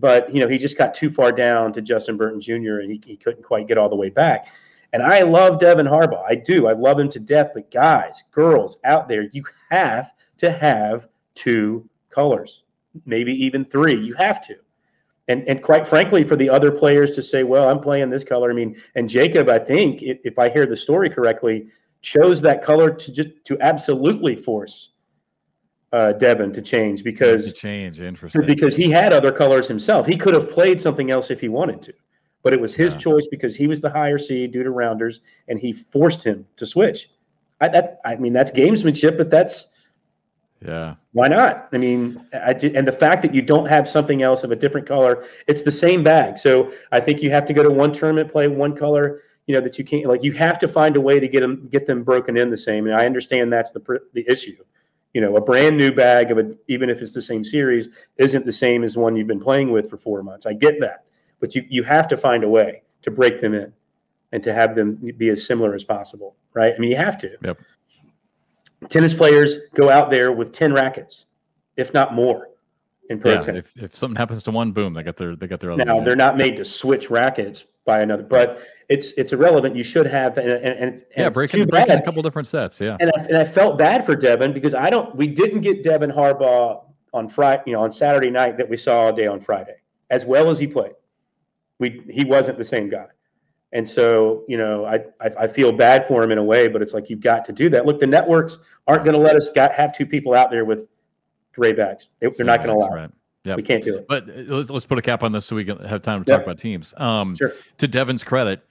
[0.00, 2.80] but you know he just got too far down to Justin Burton Jr.
[2.80, 4.48] and he, he couldn't quite get all the way back.
[4.92, 7.52] And I love Devin Harbaugh, I do, I love him to death.
[7.54, 12.64] But guys, girls out there, you have to have two colors,
[13.06, 13.94] maybe even three.
[13.94, 14.56] You have to.
[15.28, 18.50] And, and quite frankly, for the other players to say, well, I'm playing this color.
[18.50, 21.68] I mean, and Jacob, I think, if I hear the story correctly,
[22.02, 24.90] chose that color to just to absolutely force
[25.92, 30.06] uh, Devin to change because to change interesting because he had other colors himself.
[30.06, 31.92] He could have played something else if he wanted to,
[32.42, 33.00] but it was his yeah.
[33.00, 36.66] choice because he was the higher seed due to rounders, and he forced him to
[36.66, 37.10] switch.
[37.60, 39.68] I, that I mean that's gamesmanship, but that's
[40.64, 40.94] yeah.
[41.12, 41.68] Why not?
[41.72, 44.86] I mean, I and the fact that you don't have something else of a different
[44.86, 46.38] color, it's the same bag.
[46.38, 49.20] So I think you have to go to one tournament, play one color,
[49.50, 51.68] you know that you can't like you have to find a way to get them
[51.72, 54.56] get them broken in the same and i understand that's the the issue
[55.14, 58.46] you know a brand new bag of a even if it's the same series isn't
[58.46, 60.46] the same as one you've been playing with for four months.
[60.46, 61.04] I get that.
[61.40, 63.72] But you you have to find a way to break them in
[64.32, 66.74] and to have them be as similar as possible right?
[66.74, 67.36] I mean you have to.
[67.42, 67.58] Yep.
[68.88, 71.26] Tennis players go out there with 10 rackets
[71.76, 72.48] if not more
[73.10, 75.60] in pro yeah, if, if something happens to one boom they got their they got
[75.60, 78.22] their other now they're not made to switch rackets by another.
[78.22, 79.76] But it's it's irrelevant.
[79.76, 82.80] You should have and and, and yeah, breaking, breaking a couple different sets.
[82.80, 85.14] Yeah, and I, and I felt bad for Devin because I don't.
[85.14, 89.06] We didn't get Devin Harbaugh on Friday, you know, on Saturday night that we saw
[89.06, 89.76] all day on Friday,
[90.10, 90.92] as well as he played.
[91.78, 93.06] We he wasn't the same guy.
[93.72, 96.82] And so, you know, I, I, I feel bad for him in a way, but
[96.82, 97.86] it's like you've got to do that.
[97.86, 98.58] Look, the networks
[98.88, 100.88] aren't going to let us got, have two people out there with
[101.54, 102.08] gray bags.
[102.18, 102.88] They, are not going to allow.
[102.88, 103.10] Right.
[103.44, 104.06] Yeah, we can't do it.
[104.08, 106.30] But uh, let's, let's put a cap on this so we can have time to
[106.30, 106.92] talk about teams.
[106.96, 107.52] Um, sure.
[107.78, 108.62] To Devin's credit,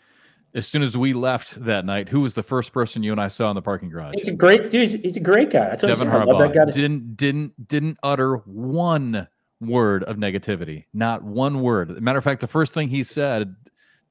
[0.53, 3.27] as soon as we left that night, who was the first person you and I
[3.27, 4.13] saw in the parking garage?
[4.15, 4.81] He's a great dude.
[4.89, 5.69] He's, he's a great guy.
[5.69, 9.27] That's Devin Harbaugh didn't didn't didn't utter one
[9.61, 10.85] word of negativity.
[10.93, 12.01] Not one word.
[12.01, 13.55] Matter of fact, the first thing he said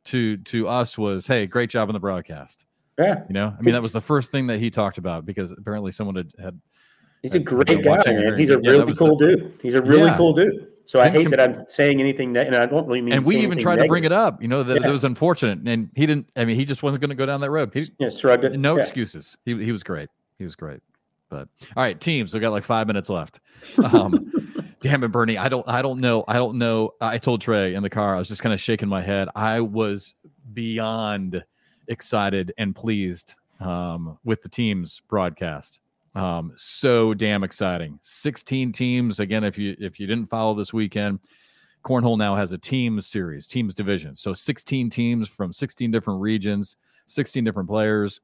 [0.07, 2.65] to to us was, "Hey, great job on the broadcast."
[2.99, 3.23] Yeah.
[3.29, 5.93] You know, I mean, that was the first thing that he talked about because apparently
[5.93, 6.61] someone had, had
[7.23, 8.39] He's a great guy, man.
[8.39, 9.59] He's a yeah, really cool dude.
[9.63, 10.17] He's a really yeah.
[10.17, 10.69] cool dude.
[10.87, 13.13] So I hate that I'm saying anything, that and I don't really mean.
[13.13, 13.85] And we even tried negative.
[13.85, 14.41] to bring it up.
[14.41, 14.89] You know that yeah.
[14.89, 16.31] it was unfortunate, and he didn't.
[16.35, 17.75] I mean, he just wasn't going to go down that road.
[17.75, 18.59] He yeah, shrugged it.
[18.59, 19.37] No excuses.
[19.45, 20.09] He he was great.
[20.39, 20.81] He was great.
[21.29, 22.33] But all right, teams.
[22.33, 23.41] We got like five minutes left.
[23.85, 24.33] Um,
[24.81, 25.37] damn it, Bernie.
[25.37, 25.69] I don't.
[25.69, 26.25] I don't know.
[26.27, 26.93] I don't know.
[27.03, 28.15] I told Trey in the car.
[28.15, 29.29] I was just kind of shaking my head.
[29.35, 30.15] I was
[30.55, 31.45] beyond
[31.89, 35.81] excited and pleased um, with the team's broadcast.
[36.19, 37.97] Um, so damn exciting.
[38.03, 39.21] 16 teams.
[39.21, 41.21] Again, if you if you didn't follow this weekend,
[41.85, 44.17] Cornhole now has a teams series, teams division.
[44.17, 48.21] So 16 teams from 16 different regions, 16 different players.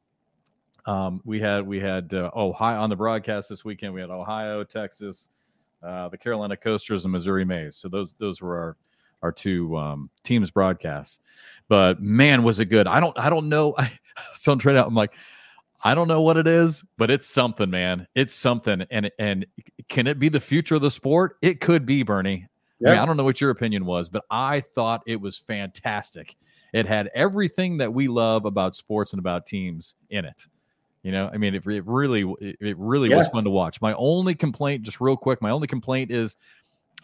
[0.86, 3.94] Um, we had we had uh, Ohio on the broadcast this weekend.
[3.94, 5.28] We had Ohio, Texas,
[5.80, 7.76] uh, the Carolina Coasters, and Missouri Maize.
[7.76, 8.76] So those those were our
[9.22, 11.20] our two um, teams broadcasts.
[11.68, 12.88] But man, was it good!
[12.88, 13.72] I don't I don't know.
[13.78, 13.88] I
[14.32, 14.88] was telling Trent out.
[14.88, 15.14] I'm like,
[15.84, 18.06] I don't know what it is, but it's something, man.
[18.14, 19.46] It's something, and and
[19.88, 21.36] can it be the future of the sport?
[21.42, 22.48] It could be, Bernie.
[22.80, 22.88] Yeah.
[22.88, 26.36] I, mean, I don't know what your opinion was, but I thought it was fantastic.
[26.72, 30.46] It had everything that we love about sports and about teams in it.
[31.04, 33.18] You know, I mean, it, it really, it really yeah.
[33.18, 33.80] was fun to watch.
[33.80, 36.36] My only complaint, just real quick, my only complaint is,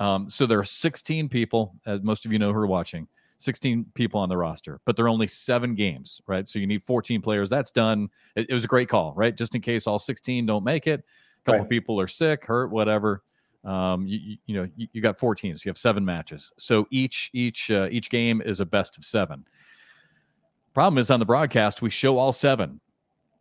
[0.01, 3.07] um, so there are 16 people, as most of you know who are watching,
[3.41, 6.47] 16 people on the roster, but there are only seven games, right?
[6.47, 7.51] So you need 14 players.
[7.51, 8.09] That's done.
[8.37, 9.37] It, it was a great call, right?
[9.37, 11.69] Just in case all 16 don't make it, a couple right.
[11.69, 13.23] people are sick, hurt, whatever
[13.65, 17.31] um, you, you know you, you, got 14 so you have seven matches so each
[17.33, 19.45] each uh, each game is a best of seven
[20.73, 22.81] problem is on the broadcast we show all seven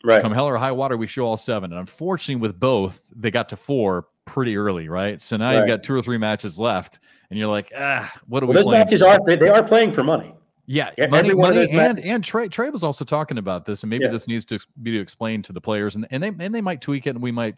[0.04, 3.32] right come hell or high water we show all seven and unfortunately with both they
[3.32, 5.58] got to four pretty early right so now right.
[5.60, 7.00] you've got two or three matches left
[7.30, 9.08] and you're like ah what are well, we those matches for?
[9.08, 10.34] are they, they are playing for money
[10.72, 12.06] yeah, money, money and matches.
[12.06, 14.12] and Trey Trey was also talking about this, and maybe yeah.
[14.12, 17.08] this needs to be explained to the players, and, and they and they might tweak
[17.08, 17.56] it, and we might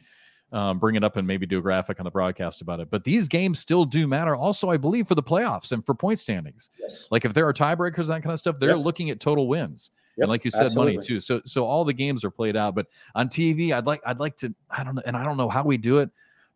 [0.52, 2.90] um, bring it up and maybe do a graphic on the broadcast about it.
[2.90, 4.36] But these games still do matter.
[4.36, 6.70] Also, I believe for the playoffs and for point standings.
[6.80, 7.08] Yes.
[7.12, 8.86] Like if there are tiebreakers and that kind of stuff, they're yep.
[8.86, 9.92] looking at total wins.
[10.18, 10.24] Yep.
[10.24, 10.96] And like you said, Absolutely.
[10.96, 11.20] money too.
[11.20, 12.76] So so all the games are played out.
[12.76, 15.50] But on TV, I'd like I'd like to I don't know, and I don't know
[15.50, 16.10] how we do it.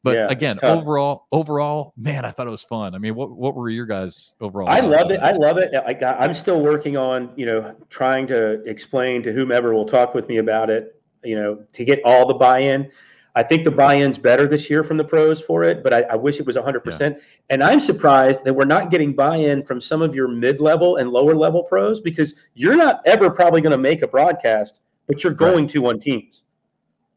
[0.05, 2.93] But yeah, again, overall, overall, man, I thought it was fun.
[2.93, 4.69] I mean, what what were your guys overall?
[4.69, 5.19] I love it.
[5.19, 5.73] I love it.
[5.73, 10.29] I, I'm still working on, you know, trying to explain to whomever will talk with
[10.29, 12.91] me about it, you know, to get all the buy-in.
[13.33, 16.15] I think the buy-in's better this year from the pros for it, but I, I
[16.15, 16.99] wish it was 100%.
[16.99, 17.17] Yeah.
[17.49, 21.63] And I'm surprised that we're not getting buy-in from some of your mid-level and lower-level
[21.63, 25.69] pros because you're not ever probably going to make a broadcast, but you're going right.
[25.71, 26.43] to on teams.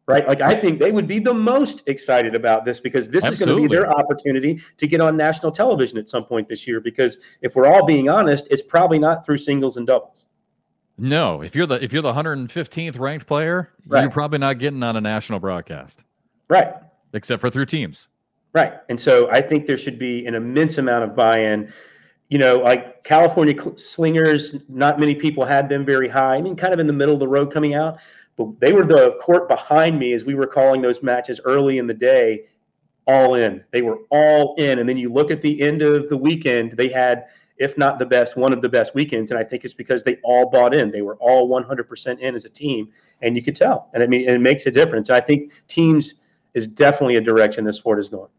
[0.08, 0.26] Right?
[0.26, 3.42] Like I think they would be the most excited about this because this Absolutely.
[3.42, 6.66] is going to be their opportunity to get on national television at some point this
[6.66, 10.26] year because if we're all being honest, it's probably not through singles and doubles.
[10.96, 14.00] No, if you're the if you're the 115th ranked player, right.
[14.00, 16.04] you're probably not getting on a national broadcast.
[16.48, 16.72] Right.
[17.12, 18.08] Except for through teams.
[18.54, 18.72] Right.
[18.88, 21.70] And so I think there should be an immense amount of buy in.
[22.30, 26.36] You know, like California Slingers, not many people had them very high.
[26.36, 28.00] I mean, kind of in the middle of the road coming out,
[28.38, 31.86] but they were the court behind me as we were calling those matches early in
[31.86, 32.44] the day,
[33.06, 33.64] all in.
[33.72, 34.78] They were all in.
[34.78, 37.26] And then you look at the end of the weekend, they had,
[37.56, 39.32] if not the best, one of the best weekends.
[39.32, 40.90] And I think it's because they all bought in.
[40.92, 42.90] They were all 100% in as a team.
[43.22, 43.90] And you could tell.
[43.92, 45.10] And I mean, it makes a difference.
[45.10, 46.14] I think teams
[46.54, 48.30] is definitely a direction this sport is going.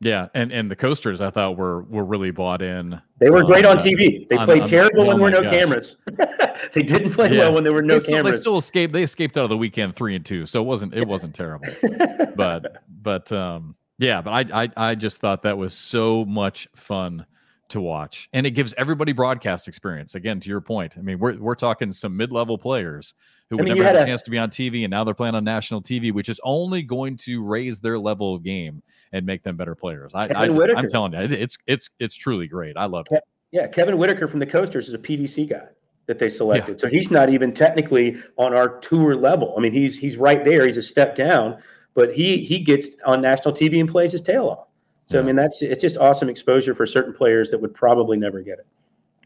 [0.00, 3.00] Yeah, and and the coasters I thought were were really bought in.
[3.20, 4.28] They were great on uh, TV.
[4.28, 5.58] They on, played on, terrible on, when there were no gosh.
[5.58, 5.96] cameras.
[6.74, 7.38] they didn't play yeah.
[7.38, 8.36] well when there were no they still, cameras.
[8.36, 8.92] They still escaped.
[8.92, 11.68] They escaped out of the weekend three and two, so it wasn't it wasn't terrible.
[12.36, 17.24] but but um yeah, but I, I I just thought that was so much fun
[17.68, 20.14] to watch, and it gives everybody broadcast experience.
[20.14, 23.14] Again, to your point, I mean we're we're talking some mid level players
[23.50, 25.14] who I would mean, never have a chance to be on TV, and now they're
[25.14, 29.24] playing on national TV, which is only going to raise their level of game and
[29.24, 30.12] make them better players.
[30.14, 32.76] I, I am telling you, it's it's it's truly great.
[32.76, 33.22] I love it.
[33.52, 35.66] Yeah, Kevin Whitaker from the Coasters is a PDC guy
[36.06, 36.78] that they selected, yeah.
[36.78, 39.54] so he's not even technically on our tour level.
[39.56, 40.66] I mean, he's he's right there.
[40.66, 41.58] He's a step down,
[41.94, 44.68] but he he gets on national TV and plays his tail off.
[45.06, 45.22] So yeah.
[45.22, 48.58] I mean, that's it's just awesome exposure for certain players that would probably never get
[48.58, 48.66] it.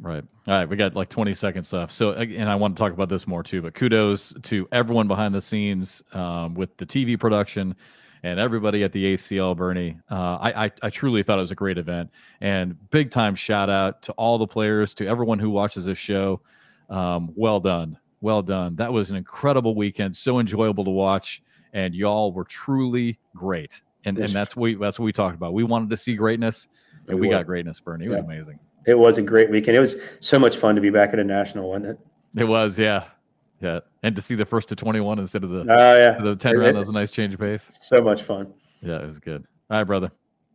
[0.00, 0.24] Right.
[0.46, 0.68] All right.
[0.68, 1.92] We got like 20 seconds left.
[1.92, 5.34] So, and I want to talk about this more too, but kudos to everyone behind
[5.34, 7.74] the scenes um, with the TV production
[8.22, 9.96] and everybody at the ACL, Bernie.
[10.10, 12.10] Uh, I, I, I, truly thought it was a great event
[12.40, 16.40] and big time shout out to all the players, to everyone who watches this show.
[16.90, 17.98] Um, well done.
[18.20, 18.76] Well done.
[18.76, 20.16] That was an incredible weekend.
[20.16, 21.42] So enjoyable to watch.
[21.72, 23.82] And y'all were truly great.
[24.08, 25.52] And, and that's what we, that's what we talked about.
[25.52, 26.68] We wanted to see greatness
[27.06, 28.06] and we got greatness, Bernie.
[28.06, 29.76] It was amazing it was a great weekend.
[29.76, 31.98] It was so much fun to be back at a national, wasn't it?
[32.36, 33.04] It was, yeah,
[33.60, 36.34] yeah, and to see the first to twenty one instead of the oh yeah the
[36.34, 37.70] ten it, round was a nice change of pace.
[37.82, 38.52] So much fun.
[38.80, 39.46] Yeah, it was good.
[39.70, 40.10] All right, brother.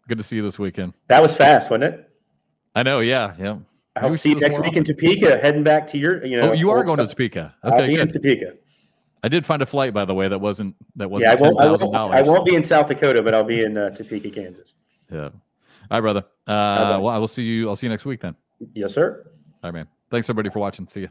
[0.08, 0.94] Good to see you this weekend.
[1.08, 2.10] That was fast, wasn't it?
[2.76, 3.02] I know.
[3.02, 3.58] Yeah, yeah.
[3.96, 5.38] I'll see you next week in Topeka.
[5.38, 6.50] Heading back to your, you know.
[6.50, 7.10] Oh, you are going stuff.
[7.10, 7.56] to Topeka.
[7.64, 8.02] Okay, I'll be good.
[8.02, 8.54] in Topeka.
[9.24, 11.40] I did find a flight, by the way, that wasn't that wasn't.
[11.40, 13.78] Yeah, I won't, I won't, I won't be in South Dakota, but I'll be in
[13.78, 14.74] uh, Topeka, Kansas.
[15.10, 15.30] Yeah.
[15.30, 15.32] All
[15.92, 16.26] right, brother.
[16.46, 17.70] Uh, well, I will see you.
[17.70, 18.36] I'll see you next week then.
[18.74, 19.26] Yes, sir.
[19.64, 19.88] All right, man.
[20.12, 20.88] Thanks everybody for watching.
[20.88, 21.10] See you.